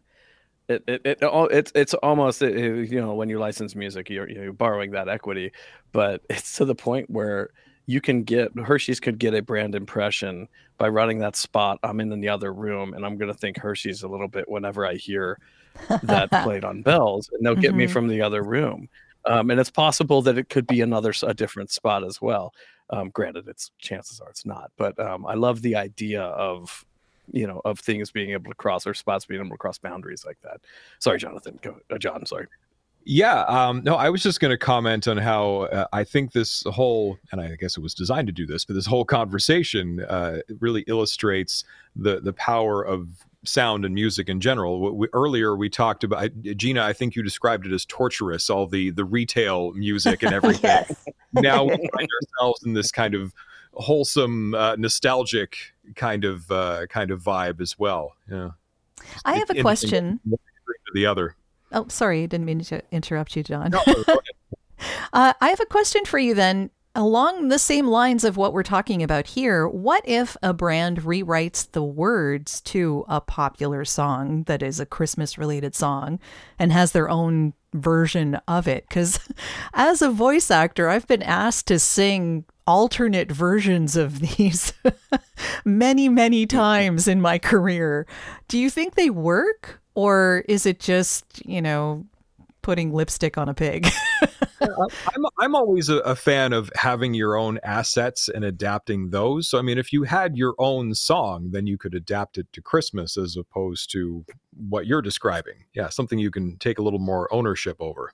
it 0.68 0.82
it, 0.88 1.02
it 1.04 1.18
it's 1.22 1.72
it's 1.74 1.94
almost 1.94 2.42
uh, 2.42 2.46
you 2.48 3.00
know 3.00 3.14
when 3.14 3.28
you 3.28 3.38
license 3.38 3.74
music 3.76 4.10
you're 4.10 4.28
you're 4.28 4.52
borrowing 4.52 4.90
that 4.92 5.08
equity, 5.08 5.52
but 5.92 6.22
it's 6.30 6.56
to 6.56 6.64
the 6.64 6.74
point 6.74 7.08
where 7.10 7.50
you 7.86 8.00
can 8.00 8.22
get 8.22 8.50
Hershey's 8.58 9.00
could 9.00 9.18
get 9.18 9.34
a 9.34 9.42
brand 9.42 9.74
impression 9.74 10.48
by 10.78 10.88
running 10.88 11.18
that 11.18 11.36
spot. 11.36 11.78
I'm 11.82 12.00
in 12.00 12.08
the 12.20 12.28
other 12.30 12.52
room 12.52 12.94
and 12.94 13.04
I'm 13.04 13.16
gonna 13.16 13.34
think 13.34 13.58
Hershey's 13.58 14.02
a 14.02 14.08
little 14.08 14.28
bit 14.28 14.48
whenever 14.48 14.86
I 14.86 14.94
hear 14.94 15.38
that 16.02 16.30
played 16.42 16.64
on 16.64 16.82
bells, 16.82 17.28
and 17.32 17.44
they'll 17.44 17.54
get 17.54 17.74
me 17.74 17.86
Mhm. 17.86 17.90
from 17.90 18.08
the 18.08 18.22
other 18.22 18.42
room. 18.42 18.88
Um, 19.26 19.50
and 19.50 19.58
it's 19.58 19.70
possible 19.70 20.20
that 20.22 20.36
it 20.38 20.48
could 20.50 20.66
be 20.66 20.80
another 20.82 21.12
a 21.22 21.32
different 21.34 21.70
spot 21.70 22.04
as 22.04 22.20
well. 22.20 22.52
Um, 22.90 23.10
granted, 23.10 23.48
it's 23.48 23.70
chances 23.78 24.20
are 24.20 24.28
it's 24.28 24.46
not, 24.46 24.70
but 24.76 24.98
um, 24.98 25.26
I 25.26 25.34
love 25.34 25.62
the 25.62 25.76
idea 25.76 26.22
of 26.22 26.84
you 27.32 27.46
know 27.46 27.60
of 27.64 27.78
things 27.78 28.10
being 28.10 28.30
able 28.30 28.50
to 28.50 28.56
cross 28.56 28.86
or 28.86 28.94
spots 28.94 29.24
being 29.24 29.40
able 29.40 29.50
to 29.50 29.58
cross 29.58 29.78
boundaries 29.78 30.24
like 30.26 30.38
that. 30.42 30.60
Sorry, 30.98 31.18
Jonathan. 31.18 31.58
Go, 31.62 31.76
uh, 31.90 31.98
John. 31.98 32.26
Sorry. 32.26 32.46
Yeah, 33.06 33.42
um, 33.42 33.82
no, 33.84 33.96
I 33.96 34.08
was 34.08 34.22
just 34.22 34.40
going 34.40 34.50
to 34.50 34.56
comment 34.56 35.06
on 35.08 35.18
how 35.18 35.62
uh, 35.64 35.86
I 35.92 36.04
think 36.04 36.32
this 36.32 36.62
whole, 36.62 37.18
and 37.32 37.40
I 37.40 37.54
guess 37.56 37.76
it 37.76 37.80
was 37.80 37.92
designed 37.92 38.28
to 38.28 38.32
do 38.32 38.46
this, 38.46 38.64
but 38.64 38.72
this 38.72 38.86
whole 38.86 39.04
conversation 39.04 40.00
uh, 40.08 40.38
really 40.60 40.84
illustrates 40.86 41.64
the 41.94 42.20
the 42.20 42.32
power 42.32 42.82
of 42.82 43.08
sound 43.44 43.84
and 43.84 43.94
music 43.94 44.28
in 44.28 44.40
general. 44.40 44.94
We, 44.96 45.08
earlier 45.12 45.56
we 45.56 45.68
talked 45.68 46.04
about 46.04 46.30
Jeanna. 46.42 46.82
I 46.82 46.92
think 46.92 47.14
you 47.16 47.22
described 47.22 47.66
it 47.66 47.72
as 47.72 47.84
torturous, 47.84 48.50
all 48.50 48.66
the 48.66 48.90
the 48.90 49.04
retail 49.04 49.72
music 49.72 50.22
and 50.22 50.32
everything. 50.38 50.62
yes. 50.64 51.04
now 51.32 51.64
we 51.64 51.70
find 51.70 52.08
ourselves 52.22 52.62
in 52.64 52.74
this 52.74 52.90
kind 52.90 53.14
of 53.14 53.32
wholesome, 53.74 54.54
uh, 54.54 54.76
nostalgic 54.76 55.56
kind 55.96 56.24
of 56.24 56.50
uh, 56.50 56.86
kind 56.88 57.10
of 57.10 57.22
vibe 57.22 57.60
as 57.60 57.78
well. 57.78 58.14
Yeah, 58.30 58.50
i 59.24 59.34
have 59.36 59.50
a 59.50 59.56
Interesting 59.56 59.62
question 59.62 60.20
to 60.26 60.92
the 60.94 61.06
other. 61.06 61.36
oh 61.72 61.86
sorry 61.88 62.22
I 62.22 62.26
didn't 62.26 62.46
mean 62.46 62.60
to 62.60 62.82
interrupt 62.92 63.36
you 63.36 63.42
john 63.42 63.70
No. 63.70 63.82
Uh, 65.12 65.32
I 65.40 65.48
have 65.48 65.60
a 65.60 65.66
question 65.66 66.04
for 66.04 66.18
you 66.18 66.34
then. 66.34 66.68
Along 66.96 67.48
the 67.48 67.58
same 67.58 67.88
lines 67.88 68.22
of 68.22 68.36
what 68.36 68.52
we're 68.52 68.62
talking 68.62 69.02
about 69.02 69.26
here, 69.26 69.66
what 69.66 70.02
if 70.06 70.36
a 70.44 70.54
brand 70.54 71.00
rewrites 71.00 71.68
the 71.72 71.82
words 71.82 72.60
to 72.62 73.04
a 73.08 73.20
popular 73.20 73.84
song 73.84 74.44
that 74.44 74.62
is 74.62 74.78
a 74.78 74.86
Christmas 74.86 75.36
related 75.36 75.74
song 75.74 76.20
and 76.56 76.70
has 76.70 76.92
their 76.92 77.10
own 77.10 77.52
version 77.72 78.36
of 78.46 78.68
it? 78.68 78.88
Because 78.88 79.18
as 79.74 80.02
a 80.02 80.10
voice 80.10 80.52
actor, 80.52 80.88
I've 80.88 81.08
been 81.08 81.24
asked 81.24 81.66
to 81.66 81.80
sing 81.80 82.44
alternate 82.64 83.30
versions 83.30 83.96
of 83.96 84.20
these 84.36 84.72
many, 85.64 86.08
many 86.08 86.46
times 86.46 87.08
in 87.08 87.20
my 87.20 87.38
career. 87.38 88.06
Do 88.46 88.56
you 88.56 88.70
think 88.70 88.94
they 88.94 89.10
work? 89.10 89.80
Or 89.96 90.44
is 90.48 90.64
it 90.66 90.80
just, 90.80 91.44
you 91.44 91.62
know, 91.62 92.04
putting 92.64 92.92
lipstick 92.92 93.38
on 93.38 93.48
a 93.48 93.54
pig? 93.54 93.86
I'm 94.60 95.26
I'm 95.38 95.54
always 95.54 95.88
a, 95.88 95.98
a 95.98 96.16
fan 96.16 96.52
of 96.52 96.72
having 96.74 97.14
your 97.14 97.36
own 97.36 97.60
assets 97.62 98.28
and 98.28 98.44
adapting 98.44 99.10
those. 99.10 99.48
So 99.48 99.58
I 99.58 99.62
mean, 99.62 99.78
if 99.78 99.92
you 99.92 100.02
had 100.04 100.36
your 100.36 100.54
own 100.58 100.94
song, 100.94 101.50
then 101.52 101.66
you 101.66 101.78
could 101.78 101.94
adapt 101.94 102.38
it 102.38 102.52
to 102.54 102.62
Christmas 102.62 103.16
as 103.16 103.36
opposed 103.36 103.92
to 103.92 104.24
what 104.68 104.86
you're 104.86 105.02
describing. 105.02 105.64
Yeah, 105.74 105.90
something 105.90 106.18
you 106.18 106.30
can 106.30 106.56
take 106.56 106.78
a 106.78 106.82
little 106.82 106.98
more 106.98 107.32
ownership 107.32 107.76
over. 107.78 108.12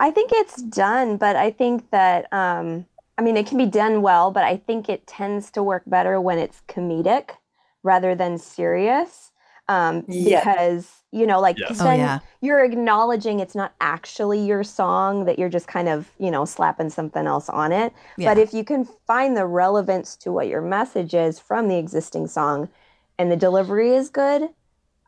I 0.00 0.10
think 0.10 0.30
it's 0.32 0.62
done, 0.62 1.16
but 1.16 1.36
I 1.36 1.50
think 1.50 1.90
that 1.90 2.32
um, 2.32 2.86
I 3.18 3.22
mean 3.22 3.36
it 3.36 3.46
can 3.46 3.58
be 3.58 3.66
done 3.66 4.02
well, 4.02 4.30
but 4.30 4.44
I 4.44 4.56
think 4.56 4.88
it 4.88 5.06
tends 5.06 5.50
to 5.52 5.62
work 5.62 5.82
better 5.86 6.20
when 6.20 6.38
it's 6.38 6.62
comedic 6.68 7.30
rather 7.82 8.14
than 8.14 8.38
serious. 8.38 9.32
Um, 9.68 10.04
Yeah. 10.08 10.40
because 10.40 10.90
you 11.10 11.26
know, 11.28 11.40
like 11.40 11.56
Yes. 11.58 11.80
Oh, 11.80 11.84
then 11.84 12.00
yeah. 12.00 12.18
you're 12.40 12.64
acknowledging 12.64 13.38
it's 13.38 13.54
not 13.54 13.72
actually 13.80 14.44
your 14.44 14.64
song 14.64 15.26
that 15.26 15.38
you're 15.38 15.48
just 15.48 15.68
kind 15.68 15.88
of 15.88 16.10
you 16.18 16.30
know 16.30 16.44
slapping 16.44 16.90
something 16.90 17.26
else 17.26 17.48
on 17.48 17.70
it. 17.72 17.92
Yeah. 18.18 18.30
But 18.34 18.38
if 18.38 18.52
you 18.52 18.64
can 18.64 18.84
find 19.06 19.36
the 19.36 19.46
relevance 19.46 20.16
to 20.16 20.32
what 20.32 20.48
your 20.48 20.60
message 20.60 21.14
is 21.14 21.38
from 21.38 21.68
the 21.68 21.76
existing 21.76 22.26
song, 22.26 22.68
and 23.18 23.30
the 23.30 23.36
delivery 23.36 23.94
is 23.94 24.10
good, 24.10 24.48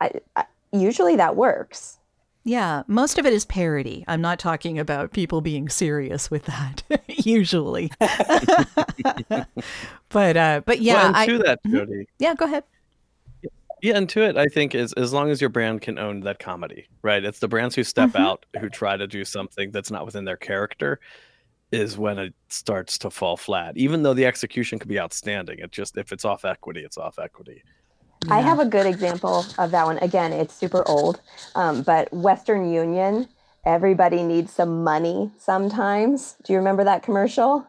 I, 0.01 0.12
I 0.37 0.45
usually 0.73 1.16
that 1.16 1.35
works. 1.37 1.99
Yeah, 2.45 2.85
most 2.87 3.19
of 3.19 3.27
it 3.27 3.33
is 3.33 3.45
parody. 3.45 4.05
I'm 4.07 4.21
not 4.21 4.38
talking 4.38 4.79
about 4.79 5.12
people 5.12 5.40
being 5.40 5.69
serious 5.69 6.31
with 6.31 6.45
that 6.47 6.85
usually. 7.09 7.90
but 10.09 10.37
uh 10.37 10.61
but 10.64 10.81
yeah, 10.81 10.95
well, 10.95 11.07
and 11.09 11.16
I 11.16 11.27
to 11.27 11.38
that, 11.38 11.62
Mhm. 11.64 11.73
Jodi. 11.73 12.07
Yeah, 12.21 12.35
go 12.35 12.45
ahead. 12.45 12.62
Yeah, 13.83 13.97
and 13.97 14.09
to 14.11 14.23
it, 14.23 14.37
I 14.37 14.47
think 14.47 14.75
is 14.75 14.93
as 14.95 15.12
long 15.12 15.31
as 15.31 15.41
your 15.41 15.51
brand 15.51 15.83
can 15.83 15.99
own 15.99 16.21
that 16.21 16.39
comedy, 16.39 16.89
right? 17.03 17.23
It's 17.25 17.41
the 17.41 17.49
brands 17.49 17.75
who 17.75 17.85
step 17.85 18.11
Mhm. 18.11 18.21
out, 18.21 18.47
who 18.59 18.71
try 18.71 18.97
to 18.97 19.07
do 19.07 19.25
something 19.25 19.71
that's 19.71 19.91
not 19.91 20.07
within 20.07 20.25
their 20.25 20.37
character, 20.37 20.99
is 21.73 21.99
when 21.99 22.19
it 22.19 22.35
starts 22.49 22.97
to 22.99 23.11
fall 23.11 23.37
flat. 23.37 23.77
Even 23.77 24.03
though 24.03 24.15
the 24.15 24.25
execution 24.25 24.79
could 24.79 24.89
be 24.89 24.99
outstanding, 24.99 25.59
it 25.59 25.73
just 25.73 25.97
if 25.99 26.11
it's 26.12 26.25
off 26.25 26.45
equity, 26.45 26.85
it's 26.85 26.97
off 26.97 27.19
equity. 27.19 27.62
I 28.31 28.41
have 28.41 28.59
a 28.59 28.65
good 28.65 28.87
example 28.87 29.45
of 29.59 29.71
that 29.73 29.85
one. 29.85 29.99
Again, 29.99 30.33
it's 30.33 30.55
super 30.55 30.87
old, 30.89 31.21
um, 31.55 31.83
but 31.83 32.12
Western 32.12 32.73
Union, 32.73 33.29
everybody 33.65 34.23
needs 34.23 34.53
some 34.53 34.83
money 34.85 35.31
sometimes. 35.39 36.37
Do 36.45 36.53
you 36.55 36.59
remember 36.59 36.83
that 36.85 37.03
commercial? 37.03 37.67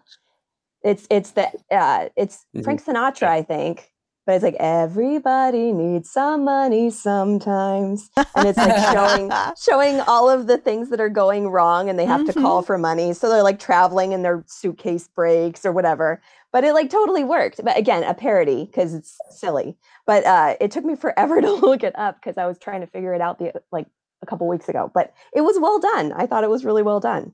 It's 0.83 1.05
it's 1.11 1.31
the 1.31 1.51
uh, 1.69 2.09
it's 2.15 2.45
Mhm. 2.55 2.63
Frank 2.63 2.85
Sinatra, 2.85 3.27
I 3.27 3.43
think, 3.43 3.91
but 4.27 4.35
it's 4.35 4.43
like 4.43 4.57
everybody 4.59 5.71
needs 5.71 6.11
some 6.11 6.43
money 6.43 6.91
sometimes, 6.91 8.11
and 8.15 8.47
it's 8.47 8.57
like 8.59 8.93
showing 8.93 9.31
showing 9.59 10.01
all 10.01 10.29
of 10.29 10.45
the 10.45 10.59
things 10.59 10.91
that 10.91 11.01
are 11.01 11.09
going 11.09 11.47
wrong, 11.47 11.89
and 11.89 11.97
they 11.97 12.05
have 12.05 12.25
to 12.27 12.33
call 12.33 12.61
for 12.61 12.77
money. 12.77 13.13
So 13.13 13.27
they're 13.27 13.41
like 13.41 13.57
traveling, 13.57 14.13
and 14.13 14.23
their 14.23 14.43
suitcase 14.45 15.07
breaks 15.07 15.65
or 15.65 15.71
whatever. 15.71 16.21
But 16.51 16.63
it 16.63 16.73
like 16.73 16.91
totally 16.91 17.23
worked. 17.23 17.59
But 17.63 17.77
again, 17.77 18.03
a 18.03 18.13
parody 18.13 18.65
because 18.65 18.93
it's 18.93 19.17
silly 19.31 19.77
but 20.07 20.25
uh, 20.25 20.55
it 20.59 20.71
took 20.71 20.85
me 20.85 20.95
forever 20.95 21.39
to 21.41 21.53
look 21.53 21.83
it 21.83 21.95
up 21.95 22.19
because 22.19 22.39
I 22.39 22.47
was 22.47 22.57
trying 22.57 22.81
to 22.81 22.87
figure 22.87 23.13
it 23.13 23.21
out 23.21 23.37
the 23.37 23.53
like 23.71 23.85
a 24.23 24.25
couple 24.25 24.47
weeks 24.47 24.67
ago. 24.67 24.89
But 24.91 25.13
it 25.35 25.41
was 25.41 25.59
well 25.59 25.79
done. 25.79 26.13
I 26.13 26.25
thought 26.25 26.43
it 26.43 26.49
was 26.49 26.65
really 26.65 26.81
well 26.81 26.99
done. 26.99 27.33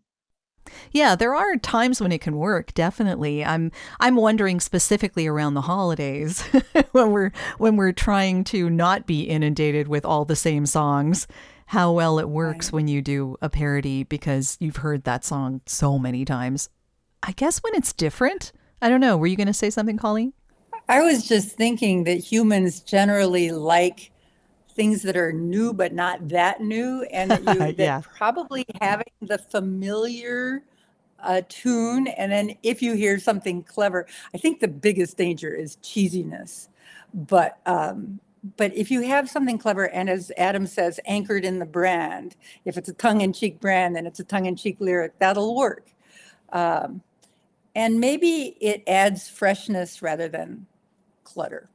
Yeah, 0.92 1.16
there 1.16 1.36
are 1.36 1.56
times 1.58 2.02
when 2.02 2.12
it 2.12 2.22
can 2.22 2.38
work, 2.38 2.74
definitely. 2.74 3.44
I'm 3.44 3.72
I'm 4.00 4.16
wondering 4.16 4.60
specifically 4.60 5.28
around 5.28 5.54
the 5.54 5.62
holidays 5.62 6.42
when 6.92 7.12
we're 7.12 7.32
when 7.58 7.76
we're 7.76 7.92
trying 7.92 8.44
to 8.46 8.70
not 8.70 9.06
be 9.06 9.24
inundated 9.24 9.88
with 9.88 10.06
all 10.06 10.26
the 10.26 10.36
same 10.36 10.66
songs, 10.66 11.28
how 11.68 11.92
well 11.92 12.20
it 12.20 12.30
works 12.30 12.68
Right. 12.68 12.74
when 12.74 12.88
you 12.88 13.02
do 13.02 13.36
a 13.42 13.50
parody 13.50 14.04
because 14.04 14.58
you've 14.60 14.78
heard 14.78 15.04
that 15.04 15.26
song 15.26 15.62
so 15.66 16.00
many 16.00 16.26
times. 16.26 16.70
I 17.22 17.32
guess 17.34 17.60
when 17.60 17.76
it's 17.76 17.94
different. 17.94 18.52
I 18.82 18.90
don't 18.90 19.00
know. 19.02 19.16
Were 19.18 19.28
you 19.28 19.38
going 19.38 19.48
to 19.48 19.54
say 19.54 19.70
something, 19.70 19.98
Colleen? 19.98 20.34
I 20.90 21.00
was 21.02 21.26
just 21.28 21.56
thinking 21.56 22.04
that 22.04 22.16
humans 22.18 22.82
generally 22.82 23.52
like 23.52 24.12
things 24.74 25.02
that 25.04 25.16
are 25.16 25.32
new 25.32 25.74
but 25.74 25.94
not 25.94 26.30
that 26.30 26.62
new, 26.62 27.04
and 27.12 27.32
that 27.32 27.44
you 27.44 27.60
that 27.60 27.78
Yeah. 27.78 28.02
probably 28.18 28.66
having 28.82 29.14
the 29.22 29.38
familiar 29.38 30.64
uh, 31.20 31.42
tune, 31.48 32.08
and 32.08 32.32
then 32.32 32.56
if 32.64 32.82
you 32.82 32.96
hear 32.96 33.18
something 33.18 33.64
clever, 33.64 34.06
I 34.34 34.38
think 34.38 34.60
the 34.60 34.68
biggest 34.68 35.18
danger 35.18 35.54
is 35.54 35.78
cheesiness. 35.78 36.68
But 37.14 37.60
um, 37.66 38.20
but 38.58 38.76
if 38.76 38.92
you 38.92 39.04
have 39.04 39.30
something 39.30 39.58
clever, 39.58 39.86
and 39.86 40.10
as 40.10 40.32
Adam 40.38 40.68
says, 40.68 41.00
anchored 41.06 41.46
in 41.46 41.60
the 41.60 41.66
brand, 41.66 42.36
if 42.66 42.78
it's 42.78 42.90
a 42.90 42.94
tongue-in-cheek 42.94 43.62
brand, 43.62 43.96
then 43.96 44.06
it's 44.06 44.20
a 44.20 44.24
tongue-in-cheek 44.24 44.78
lyric. 44.80 45.18
That'll 45.20 45.56
work. 45.56 45.88
Um, 46.52 47.02
and 47.74 48.02
maybe 48.02 48.58
it 48.60 48.84
adds 48.86 49.30
freshness 49.30 50.02
rather 50.02 50.28
than 50.28 50.68
clutter. 51.24 51.70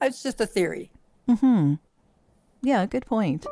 It's 0.00 0.22
just 0.22 0.40
a 0.40 0.46
theory. 0.46 0.90
Hmm. 1.28 1.74
Yeah. 2.62 2.86
Good 2.86 3.06
point. 3.06 3.46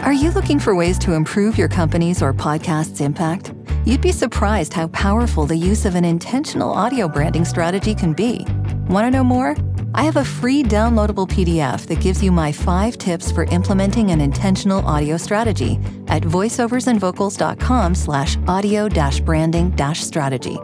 Are 0.00 0.12
you 0.12 0.30
looking 0.30 0.60
for 0.60 0.74
ways 0.76 0.98
to 1.00 1.14
improve 1.14 1.58
your 1.58 1.68
company's 1.68 2.22
or 2.22 2.32
podcast's 2.32 3.00
impact? 3.00 3.52
You'd 3.84 4.00
be 4.00 4.12
surprised 4.12 4.72
how 4.72 4.86
powerful 4.88 5.44
the 5.44 5.56
use 5.56 5.84
of 5.84 5.96
an 5.96 6.04
intentional 6.04 6.70
audio 6.70 7.08
branding 7.08 7.44
strategy 7.44 7.94
can 7.94 8.12
be. 8.12 8.46
Want 8.88 9.06
to 9.06 9.10
know 9.10 9.24
more? 9.24 9.56
I 9.94 10.02
have 10.04 10.16
a 10.16 10.24
free 10.24 10.62
downloadable 10.62 11.26
PDF 11.28 11.86
that 11.86 12.00
gives 12.00 12.22
you 12.22 12.30
my 12.30 12.52
five 12.52 12.98
tips 12.98 13.32
for 13.32 13.44
implementing 13.44 14.10
an 14.10 14.20
intentional 14.20 14.86
audio 14.86 15.16
strategy 15.16 15.80
at 16.06 16.22
voiceoversandvocals.com 16.22 17.94
slash 17.94 18.36
audio 18.46 18.88
branding 19.24 19.76
strategy. 19.94 20.58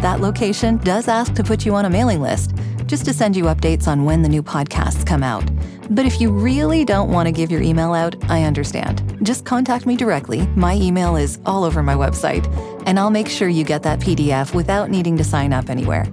That 0.00 0.20
location 0.20 0.76
does 0.78 1.08
ask 1.08 1.34
to 1.34 1.42
put 1.42 1.66
you 1.66 1.74
on 1.74 1.86
a 1.86 1.90
mailing 1.90 2.20
list, 2.20 2.52
just 2.86 3.04
to 3.04 3.12
send 3.12 3.36
you 3.36 3.44
updates 3.44 3.86
on 3.86 4.04
when 4.04 4.22
the 4.22 4.28
new 4.28 4.42
podcasts 4.42 5.06
come 5.06 5.22
out. 5.22 5.44
But 5.90 6.06
if 6.06 6.20
you 6.20 6.30
really 6.30 6.84
don't 6.84 7.10
want 7.10 7.26
to 7.26 7.32
give 7.32 7.50
your 7.50 7.62
email 7.62 7.92
out, 7.92 8.16
I 8.30 8.42
understand. 8.42 9.18
Just 9.22 9.44
contact 9.44 9.86
me 9.86 9.96
directly. 9.96 10.46
My 10.56 10.74
email 10.74 11.16
is 11.16 11.38
all 11.46 11.64
over 11.64 11.82
my 11.82 11.94
website, 11.94 12.46
and 12.86 12.98
I'll 12.98 13.10
make 13.10 13.28
sure 13.28 13.48
you 13.48 13.64
get 13.64 13.82
that 13.84 14.00
PDF 14.00 14.54
without 14.54 14.90
needing 14.90 15.16
to 15.16 15.24
sign 15.24 15.52
up 15.52 15.70
anywhere. 15.70 16.06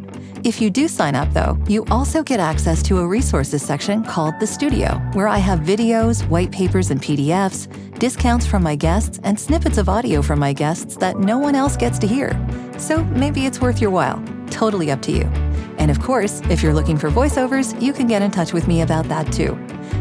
If 0.43 0.59
you 0.59 0.69
do 0.69 0.89
sign 0.89 1.15
up, 1.15 1.31
though, 1.31 1.57
you 1.69 1.85
also 1.89 2.21
get 2.21 2.41
access 2.41 2.83
to 2.83 2.99
a 2.99 3.07
resources 3.07 3.63
section 3.63 4.03
called 4.03 4.33
The 4.41 4.47
Studio, 4.47 4.95
where 5.13 5.29
I 5.29 5.37
have 5.37 5.59
videos, 5.59 6.27
white 6.27 6.51
papers, 6.51 6.91
and 6.91 7.01
PDFs, 7.01 7.69
discounts 7.97 8.45
from 8.45 8.61
my 8.61 8.75
guests, 8.75 9.21
and 9.23 9.39
snippets 9.39 9.77
of 9.77 9.87
audio 9.87 10.21
from 10.21 10.39
my 10.39 10.51
guests 10.51 10.97
that 10.97 11.17
no 11.17 11.37
one 11.37 11.55
else 11.55 11.77
gets 11.77 11.97
to 11.99 12.07
hear. 12.07 12.31
So 12.77 13.05
maybe 13.05 13.45
it's 13.45 13.61
worth 13.61 13.79
your 13.79 13.91
while. 13.91 14.21
Totally 14.49 14.91
up 14.91 15.01
to 15.03 15.13
you. 15.13 15.52
And 15.77 15.89
of 15.91 15.99
course, 16.01 16.41
if 16.49 16.61
you're 16.63 16.73
looking 16.73 16.97
for 16.97 17.09
voiceovers, 17.09 17.79
you 17.81 17.93
can 17.93 18.07
get 18.07 18.21
in 18.21 18.31
touch 18.31 18.53
with 18.53 18.67
me 18.67 18.81
about 18.81 19.05
that 19.09 19.31
too. 19.33 19.55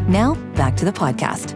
Now, 0.08 0.34
back 0.54 0.76
to 0.76 0.84
the 0.84 0.92
podcast. 0.92 1.54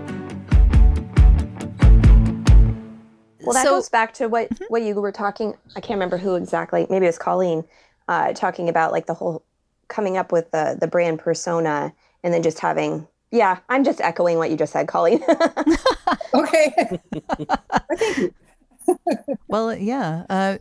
Well, 3.43 3.55
that 3.55 3.65
So- 3.65 3.77
goes 3.77 3.89
back 3.89 4.13
to 4.15 4.27
what 4.29 4.49
what 4.69 4.83
you 4.83 4.95
were 5.01 5.13
talking. 5.13 5.55
I 5.77 5.81
can't 5.81 5.97
remember 5.97 6.17
who 6.17 6.35
exactly. 6.35 6.87
Maybe 6.91 7.07
it 7.07 7.09
was 7.09 7.19
Colleen 7.19 7.65
uh, 8.09 8.33
talking 8.33 8.69
about 8.69 8.91
like 8.93 9.07
the 9.07 9.15
whole 9.15 9.43
coming 9.89 10.17
up 10.17 10.33
with 10.33 10.51
the 10.51 10.77
the 10.81 10.89
brand 10.89 11.21
persona 11.21 11.93
and 12.25 12.35
then 12.35 12.43
just 12.43 12.59
having. 12.59 13.07
Yeah, 13.31 13.59
I'm 13.69 13.85
just 13.85 14.01
echoing 14.01 14.39
what 14.39 14.51
you 14.51 14.57
just 14.57 14.73
said, 14.73 14.89
Colleen. 14.89 15.23
Okay. 16.35 16.73
Thank 16.77 17.39
you. 18.19 18.35
Well, 19.49 19.75
yeah. 19.75 20.25
Uh, 20.31 20.59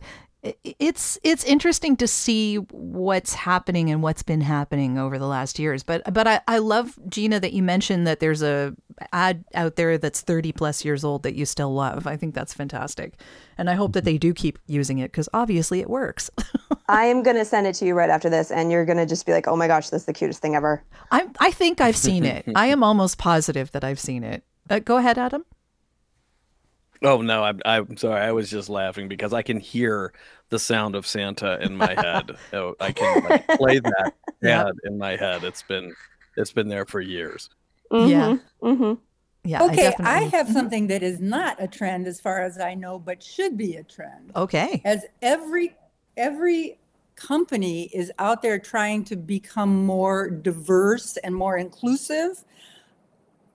it's 0.64 1.18
it's 1.22 1.44
interesting 1.44 1.96
to 1.96 2.06
see 2.06 2.56
what's 2.56 3.34
happening 3.34 3.90
and 3.90 4.02
what's 4.02 4.22
been 4.22 4.40
happening 4.40 4.98
over 4.98 5.18
the 5.18 5.26
last 5.26 5.58
years. 5.58 5.82
But 5.82 6.02
but 6.12 6.26
I, 6.26 6.40
I 6.48 6.58
love 6.58 6.98
Jeanna 7.08 7.40
that 7.40 7.52
you 7.52 7.62
mentioned 7.62 8.06
that 8.06 8.20
there's 8.20 8.42
a 8.42 8.74
ad 9.12 9.44
out 9.54 9.76
there 9.76 9.98
that's 9.98 10.22
30 10.22 10.52
plus 10.52 10.84
years 10.84 11.04
old 11.04 11.22
that 11.22 11.34
you 11.34 11.44
still 11.44 11.72
love. 11.72 12.06
I 12.06 12.16
think 12.16 12.34
that's 12.34 12.54
fantastic, 12.54 13.14
and 13.58 13.68
I 13.70 13.74
hope 13.74 13.92
that 13.92 14.04
they 14.04 14.18
do 14.18 14.34
keep 14.34 14.58
using 14.66 14.98
it 14.98 15.12
because 15.12 15.28
obviously 15.32 15.80
it 15.80 15.90
works. 15.90 16.30
I 16.88 17.06
am 17.06 17.22
gonna 17.22 17.44
send 17.44 17.66
it 17.66 17.74
to 17.76 17.86
you 17.86 17.94
right 17.94 18.10
after 18.10 18.30
this, 18.30 18.50
and 18.50 18.70
you're 18.70 18.84
gonna 18.84 19.06
just 19.06 19.26
be 19.26 19.32
like, 19.32 19.48
"Oh 19.48 19.56
my 19.56 19.66
gosh, 19.66 19.90
this 19.90 20.02
is 20.02 20.06
the 20.06 20.12
cutest 20.12 20.40
thing 20.40 20.54
ever." 20.54 20.82
I 21.10 21.28
I 21.40 21.50
think 21.50 21.80
I've 21.80 21.96
seen 21.96 22.24
it. 22.36 22.44
I 22.54 22.66
am 22.66 22.82
almost 22.82 23.18
positive 23.18 23.72
that 23.72 23.84
I've 23.84 24.00
seen 24.00 24.24
it. 24.24 24.44
Uh, 24.68 24.80
go 24.80 24.96
ahead, 24.96 25.18
Adam. 25.18 25.44
Oh 27.02 27.20
no, 27.22 27.44
I'm 27.44 27.60
I'm 27.64 27.96
sorry. 27.96 28.20
I 28.20 28.32
was 28.32 28.50
just 28.50 28.68
laughing 28.68 29.08
because 29.08 29.32
I 29.32 29.42
can 29.42 29.60
hear 29.60 30.12
the 30.48 30.58
sound 30.58 30.94
of 30.94 31.06
Santa 31.06 31.60
in 31.62 31.76
my 31.76 31.94
head. 31.94 32.30
oh, 32.52 32.74
I 32.80 32.92
can 32.92 33.24
like, 33.24 33.46
play 33.48 33.78
that 33.78 34.12
Yep. 34.42 34.66
ad 34.66 34.74
in 34.84 34.98
my 34.98 35.16
head. 35.16 35.44
It's 35.44 35.62
been 35.62 35.94
it's 36.36 36.52
been 36.52 36.68
there 36.68 36.86
for 36.86 37.00
years. 37.00 37.50
Yeah. 37.90 38.36
hmm 38.60 38.94
Yeah. 39.44 39.62
Okay, 39.64 39.86
I, 39.86 39.90
definitely- 39.90 40.28
have 40.30 40.48
something 40.50 40.86
that 40.88 41.02
is 41.02 41.20
not 41.20 41.62
a 41.62 41.68
trend 41.68 42.06
as 42.06 42.20
far 42.20 42.42
as 42.42 42.58
I 42.58 42.74
know, 42.74 42.98
but 42.98 43.22
should 43.22 43.56
be 43.56 43.76
a 43.76 43.82
trend. 43.82 44.32
Okay. 44.34 44.82
As 44.84 45.04
every 45.22 45.76
every 46.16 46.78
company 47.16 47.84
is 47.94 48.12
out 48.18 48.42
there 48.42 48.58
trying 48.58 49.04
to 49.04 49.16
become 49.16 49.84
more 49.86 50.28
diverse 50.28 51.16
and 51.18 51.34
more 51.34 51.56
inclusive, 51.56 52.44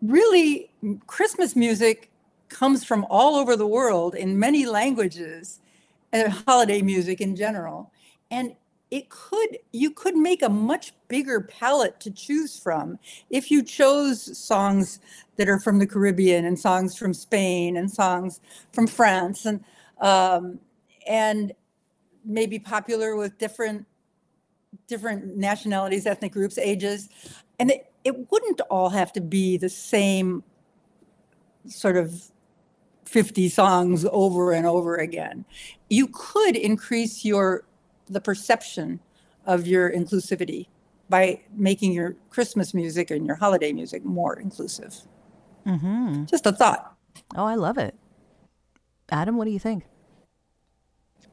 really 0.01 0.71
Christmas 1.07 1.55
music 1.55 2.10
comes 2.51 2.83
from 2.83 3.05
all 3.09 3.35
over 3.35 3.55
the 3.55 3.65
world 3.65 4.13
in 4.13 4.37
many 4.37 4.67
languages, 4.67 5.59
and 6.13 6.31
holiday 6.31 6.81
music 6.81 7.21
in 7.21 7.35
general. 7.35 7.91
And 8.29 8.55
it 8.91 9.09
could 9.09 9.57
you 9.71 9.91
could 9.91 10.17
make 10.17 10.43
a 10.43 10.49
much 10.49 10.93
bigger 11.07 11.41
palette 11.41 11.99
to 12.01 12.11
choose 12.11 12.59
from 12.59 12.99
if 13.29 13.49
you 13.49 13.63
chose 13.63 14.37
songs 14.37 14.99
that 15.37 15.47
are 15.47 15.59
from 15.59 15.79
the 15.79 15.87
Caribbean 15.87 16.45
and 16.45 16.59
songs 16.59 16.97
from 16.97 17.13
Spain 17.13 17.77
and 17.77 17.89
songs 17.89 18.41
from 18.73 18.87
France 18.87 19.45
and 19.45 19.63
um, 20.01 20.59
and 21.07 21.53
maybe 22.25 22.59
popular 22.59 23.15
with 23.15 23.37
different 23.37 23.85
different 24.87 25.37
nationalities, 25.37 26.05
ethnic 26.05 26.33
groups, 26.33 26.57
ages, 26.57 27.09
and 27.59 27.71
it, 27.71 27.91
it 28.03 28.31
wouldn't 28.31 28.59
all 28.69 28.89
have 28.89 29.13
to 29.13 29.21
be 29.21 29.57
the 29.57 29.69
same 29.69 30.43
sort 31.67 31.95
of 31.95 32.30
50 33.11 33.49
songs 33.49 34.05
over 34.09 34.53
and 34.53 34.65
over 34.65 34.95
again. 34.95 35.43
You 35.89 36.07
could 36.07 36.55
increase 36.55 37.25
your 37.25 37.65
the 38.07 38.21
perception 38.21 39.01
of 39.45 39.67
your 39.67 39.91
inclusivity 39.91 40.67
by 41.09 41.41
making 41.53 41.91
your 41.91 42.15
Christmas 42.29 42.73
music 42.73 43.11
and 43.11 43.25
your 43.25 43.35
holiday 43.35 43.73
music 43.73 44.05
more 44.05 44.39
inclusive. 44.39 44.95
Mm-hmm. 45.67 46.23
Just 46.25 46.45
a 46.45 46.53
thought. 46.53 46.95
Oh, 47.35 47.43
I 47.43 47.55
love 47.55 47.77
it. 47.77 47.95
Adam, 49.09 49.35
what 49.35 49.43
do 49.43 49.51
you 49.51 49.59
think? 49.59 49.83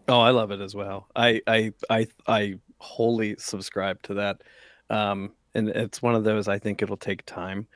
Oh, 0.09 0.21
I 0.21 0.31
love 0.31 0.51
it 0.51 0.61
as 0.61 0.75
well. 0.75 1.07
I 1.15 1.41
I 1.47 1.73
I 1.89 2.09
I 2.27 2.55
wholly 2.81 3.37
subscribe 3.39 4.03
to 4.03 4.15
that. 4.15 4.43
Um, 4.91 5.33
and 5.55 5.69
it's 5.69 6.03
one 6.03 6.17
of 6.17 6.25
those 6.25 6.49
I 6.49 6.59
think 6.59 6.83
it'll 6.83 6.97
take 6.97 7.25
time 7.25 7.69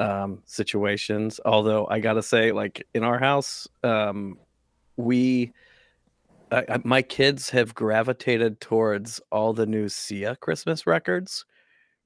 um, 0.00 0.42
situations. 0.46 1.40
Although 1.44 1.86
I 1.88 2.00
gotta 2.00 2.22
say, 2.22 2.52
like 2.52 2.86
in 2.94 3.04
our 3.04 3.18
house, 3.18 3.68
um, 3.82 4.38
we 4.96 5.52
I, 6.50 6.64
I, 6.68 6.80
my 6.84 7.02
kids 7.02 7.50
have 7.50 7.74
gravitated 7.74 8.60
towards 8.60 9.20
all 9.30 9.52
the 9.52 9.66
new 9.66 9.88
Sia 9.88 10.36
Christmas 10.36 10.86
records 10.86 11.44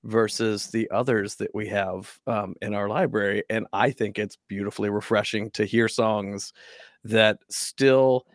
versus 0.04 0.68
the 0.68 0.90
others 0.90 1.36
that 1.36 1.54
we 1.54 1.68
have 1.68 2.18
um, 2.26 2.54
in 2.62 2.74
our 2.74 2.88
library, 2.88 3.42
and 3.50 3.66
I 3.72 3.90
think 3.90 4.18
it's 4.18 4.38
beautifully 4.48 4.90
refreshing 4.90 5.50
to 5.52 5.64
hear 5.64 5.88
songs 5.88 6.52
that 7.04 7.38
still 7.50 8.26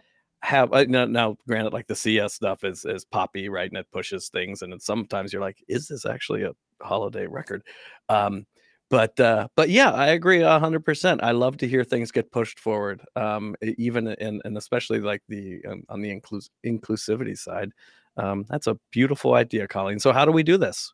have 0.42 0.74
uh, 0.74 0.84
now, 0.90 1.06
now 1.06 1.38
granted 1.48 1.72
like 1.72 1.88
the 1.88 1.96
Sia 1.96 2.28
stuff 2.28 2.66
is 2.66 2.84
is 2.86 3.06
poppy 3.06 3.48
right? 3.48 3.70
And 3.70 3.78
it 3.78 3.90
pushes 3.92 4.28
things. 4.30 4.62
And 4.62 4.80
sometimes 4.82 5.32
you're 5.32 5.42
like 5.42 5.64
is 5.70 5.88
this 5.88 6.06
actually 6.06 6.44
a 6.44 6.52
holiday 6.82 7.28
record? 7.28 7.64
Um 8.10 8.46
but 8.94 9.20
uh 9.20 9.48
but 9.56 9.70
yeah 9.70 9.92
i 9.92 10.10
agree 10.10 10.40
100% 10.42 11.20
i 11.24 11.32
love 11.32 11.58
to 11.58 11.68
hear 11.68 11.84
things 11.84 12.12
get 12.12 12.32
pushed 12.32 12.60
forward 12.60 13.02
um 13.16 13.56
even 13.80 14.08
in 14.08 14.40
and 14.46 14.56
especially 14.56 15.00
like 15.00 15.24
the 15.28 15.66
um, 15.68 15.82
on 15.90 16.00
the 16.00 16.10
inclus- 16.10 16.52
inclusivity 16.64 17.36
side 17.36 17.72
um 18.18 18.46
that's 18.50 18.68
a 18.68 18.78
beautiful 18.92 19.34
idea 19.34 19.68
colleen 19.68 19.98
so 19.98 20.14
how 20.14 20.26
do 20.26 20.32
we 20.32 20.44
do 20.44 20.58
this 20.58 20.94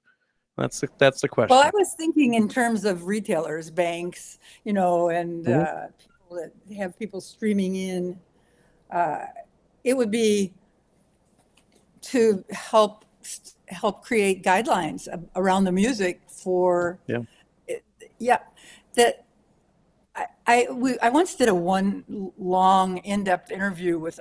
that's 0.58 0.80
the, 0.80 0.88
that's 0.98 1.20
the 1.22 1.28
question 1.28 1.56
Well, 1.56 1.66
I 1.66 1.72
was 1.74 1.94
thinking 1.94 2.34
in 2.36 2.50
terms 2.50 2.84
of 2.84 3.06
retailers, 3.06 3.70
banks, 3.70 4.40
you 4.66 4.74
know, 4.74 5.10
and 5.10 5.46
Mhm. 5.46 5.64
uh, 5.64 5.88
people 5.98 6.36
that 6.38 6.76
have 6.76 7.00
people 7.00 7.22
streaming 7.22 7.78
in. 7.78 8.20
Uh, 8.92 9.26
it 9.86 9.96
would 9.96 10.12
be 10.12 10.54
to 12.02 12.44
help 12.52 13.06
help 13.68 14.04
create 14.04 14.44
guidelines 14.44 15.08
around 15.36 15.64
the 15.64 15.72
music 15.72 16.22
for. 16.28 17.00
Yeah. 17.08 17.24
It- 18.20 18.26
Yeah, 18.26 18.40
that 18.96 19.26
I 20.16 20.26
I, 20.48 20.68
we, 20.72 20.98
I 21.00 21.10
once 21.10 21.36
did 21.36 21.50
a 21.50 21.56
one 21.56 22.32
long 22.38 22.98
in-depth 22.98 23.52
interview 23.52 24.00
with 24.00 24.20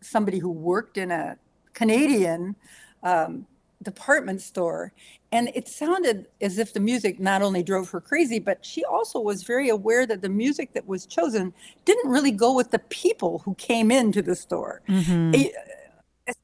somebody 0.00 0.38
who 0.38 0.50
worked 0.50 0.96
in 0.96 1.10
a 1.10 1.36
Canadian 1.74 2.56
um, 3.02 3.46
department 3.82 4.40
store. 4.40 4.92
And 5.32 5.50
it 5.54 5.68
sounded 5.68 6.26
as 6.40 6.58
if 6.58 6.72
the 6.72 6.80
music 6.80 7.20
not 7.20 7.40
only 7.42 7.62
drove 7.62 7.90
her 7.90 8.00
crazy, 8.00 8.38
but 8.38 8.64
she 8.64 8.84
also 8.84 9.20
was 9.20 9.42
very 9.44 9.68
aware 9.68 10.06
that 10.06 10.22
the 10.22 10.28
music 10.28 10.72
that 10.72 10.86
was 10.88 11.06
chosen 11.06 11.52
didn't 11.84 12.10
really 12.10 12.32
go 12.32 12.52
with 12.54 12.70
the 12.70 12.80
people 12.80 13.38
who 13.44 13.54
came 13.54 13.90
into 13.90 14.22
the 14.22 14.34
store. 14.34 14.82
Mm-hmm. 14.88 15.34
Eh, 15.34 15.50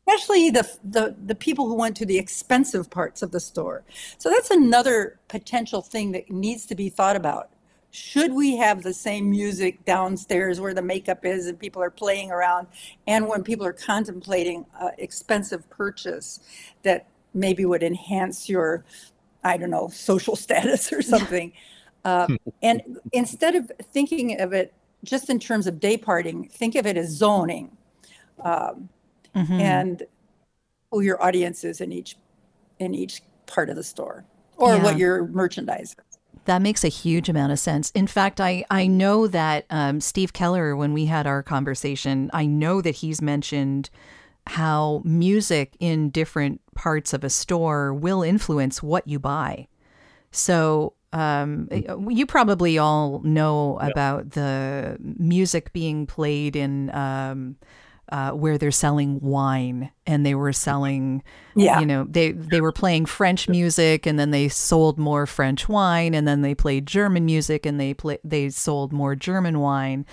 Especially 0.07 0.51
the, 0.51 0.69
the 0.85 1.17
the 1.27 1.35
people 1.35 1.67
who 1.67 1.75
went 1.75 1.97
to 1.97 2.07
the 2.07 2.19
expensive 2.19 2.89
parts 2.91 3.23
of 3.23 3.33
the 3.33 3.41
store. 3.41 3.83
So 4.19 4.31
that's 4.31 4.51
another 4.51 5.19
potential 5.29 5.83
thing 5.83 6.13
that 6.13 6.31
needs 6.31 6.65
to 6.67 6.75
be 6.75 6.89
thought 6.89 7.17
about. 7.17 7.51
Should 7.91 8.35
we 8.35 8.57
have 8.57 8.83
the 8.83 8.93
same 8.93 9.31
music 9.31 9.85
downstairs 9.85 10.61
where 10.61 10.75
the 10.75 10.83
makeup 10.83 11.25
is 11.25 11.47
and 11.47 11.59
people 11.59 11.83
are 11.83 11.91
playing 11.91 12.31
around, 12.31 12.67
and 13.07 13.27
when 13.27 13.43
people 13.43 13.67
are 13.67 13.73
contemplating 13.73 14.67
uh, 14.79 14.91
expensive 14.99 15.69
purchase 15.71 16.41
that 16.83 17.07
maybe 17.33 17.65
would 17.65 17.83
enhance 17.83 18.49
your, 18.49 18.85
I 19.43 19.57
don't 19.57 19.71
know, 19.71 19.89
social 19.89 20.37
status 20.47 20.93
or 20.93 21.03
something? 21.03 21.53
Uh, 22.05 22.29
and 22.63 22.99
instead 23.13 23.55
of 23.55 23.73
thinking 23.93 24.41
of 24.41 24.53
it 24.53 24.73
just 25.03 25.31
in 25.31 25.39
terms 25.39 25.67
of 25.67 25.81
day 25.81 25.97
parting, 25.97 26.49
think 26.49 26.75
of 26.75 26.87
it 26.87 26.97
as 26.97 27.09
zoning. 27.09 27.77
Um, 28.45 28.89
Mhm. 29.37 29.61
and 29.61 30.03
who 30.91 31.01
your 31.01 31.23
audience 31.23 31.63
is 31.65 31.81
in 31.81 31.93
each 31.93 32.17
in 32.79 32.95
each 32.95 33.23
part 33.47 33.71
of 33.71 33.77
the 33.77 33.83
store 33.83 34.25
or 34.57 34.75
Yeah. 34.75 34.83
what 34.83 34.99
your 34.99 35.27
merchandise 35.29 35.95
is. 35.99 36.19
That 36.45 36.61
makes 36.63 36.85
a 36.85 36.89
huge 36.89 37.29
amount 37.29 37.53
of 37.53 37.59
sense. 37.59 37.91
In 37.93 38.07
fact, 38.07 38.41
I, 38.41 38.65
I 38.71 38.87
know 38.87 39.27
that 39.27 39.65
um, 39.71 40.01
Steve 40.01 40.33
Keller, 40.33 40.77
when 40.77 40.93
we 40.93 41.07
had 41.07 41.27
our 41.27 41.43
conversation, 41.43 42.31
I 42.33 42.47
know 42.47 42.81
that 42.83 42.97
he's 42.97 43.21
mentioned 43.23 43.91
how 44.47 45.01
music 45.05 45.75
in 45.81 46.11
different 46.11 46.61
parts 46.75 47.13
of 47.13 47.25
a 47.25 47.31
store 47.31 47.93
will 47.95 48.23
influence 48.23 48.83
what 48.83 49.09
you 49.09 49.19
buy. 49.19 49.67
So 50.31 50.93
um, 51.13 51.69
you 52.11 52.27
probably 52.27 52.79
all 52.79 53.21
know 53.25 53.79
about 53.81 54.33
the 54.33 54.99
music 55.01 55.73
being 55.73 56.07
played 56.07 56.55
in 56.55 56.95
um, 56.95 57.57
uh, 58.11 58.31
where 58.31 58.57
they're 58.59 58.71
selling 58.71 59.19
wine 59.21 59.91
and 60.07 60.25
they 60.25 60.35
were 60.35 60.53
selling 60.53 61.23
Yeah. 61.55 61.81
you 61.81 61.87
know 61.87 62.05
they 62.09 62.33
they 62.33 62.61
were 62.61 62.73
playing 62.73 63.07
french 63.07 63.49
music 63.49 64.07
and 64.07 64.19
then 64.19 64.31
they 64.31 64.49
sold 64.49 64.99
more 64.99 65.27
french 65.27 65.69
wine 65.69 66.15
and 66.15 66.27
then 66.29 66.43
they 66.43 66.55
played 66.55 66.87
german 66.87 67.25
music 67.25 67.67
and 67.67 67.81
they 67.81 67.95
play 67.95 68.19
they 68.23 68.49
sold 68.51 68.93
more 68.93 69.17
german 69.17 69.59
wine 69.61 70.07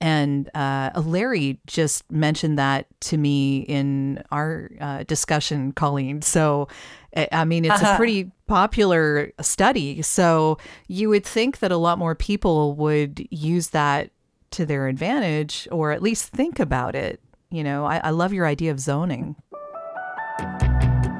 and 0.00 0.50
uh, 0.54 0.90
larry 1.04 1.58
just 1.66 2.10
mentioned 2.10 2.58
that 2.58 2.86
to 3.00 3.16
me 3.16 3.60
in 3.60 4.22
our 4.30 4.70
uh, 4.80 5.02
discussion 5.04 5.72
colleen 5.72 6.22
so 6.22 6.68
I- 7.16 7.44
mean 7.44 7.64
it's 7.64 7.80
a 7.82 7.84
Uh-huh. 7.88 7.96
pretty 7.96 8.30
popular 8.46 9.32
study 9.40 10.00
so 10.02 10.58
you 10.88 11.08
would 11.08 11.24
think 11.26 11.58
that 11.58 11.72
a 11.72 11.76
lot 11.76 11.98
more 11.98 12.14
people 12.14 12.74
would 12.76 13.26
use 13.30 13.68
that 13.70 14.10
to 14.52 14.66
their 14.66 14.86
advantage 14.88 15.66
or 15.72 15.92
at 15.92 16.02
least 16.02 16.28
think 16.28 16.60
about 16.60 16.94
it 16.94 17.20
you 17.52 17.62
know 17.62 17.84
i, 17.84 17.98
I 17.98 18.10
love 18.10 18.32
your 18.32 18.46
idea 18.46 18.70
of 18.72 18.80
zoning 18.80 19.36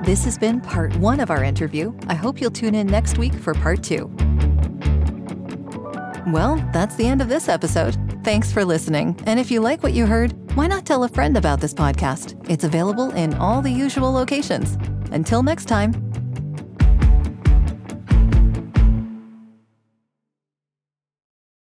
This 0.05 0.25
has 0.25 0.37
been 0.37 0.61
part 0.61 0.97
one 0.97 1.21
of 1.21 1.31
our 1.31 1.45
interview. 1.45 1.95
I 2.09 2.15
hope 2.15 2.41
you'll 2.41 2.51
tune 2.51 2.75
in 2.75 2.89
next 2.89 3.19
week 3.19 3.33
for 3.35 3.55
part 3.55 3.85
two. 3.85 4.11
Well, 6.27 6.57
that's 6.73 6.97
the 6.97 7.07
end 7.07 7.23
of 7.23 7.29
this 7.29 7.49
episode. 7.49 7.97
Thanks 8.25 8.51
for 8.53 8.65
listening. 8.65 9.17
And 9.27 9.39
if 9.39 9.49
you 9.49 9.61
like 9.61 9.85
what 9.85 9.93
you 9.93 10.07
heard, 10.07 10.33
why 10.57 10.67
not 10.67 10.85
tell 10.87 11.05
a 11.05 11.09
friend 11.09 11.37
about 11.37 11.61
this 11.61 11.73
podcast? 11.73 12.35
It's 12.51 12.65
available 12.65 13.11
in 13.13 13.35
all 13.35 13.63
the 13.63 13.71
usual 13.71 14.11
locations. 14.11 14.77
Until 15.13 15.45
next 15.45 15.67
time, 15.67 15.93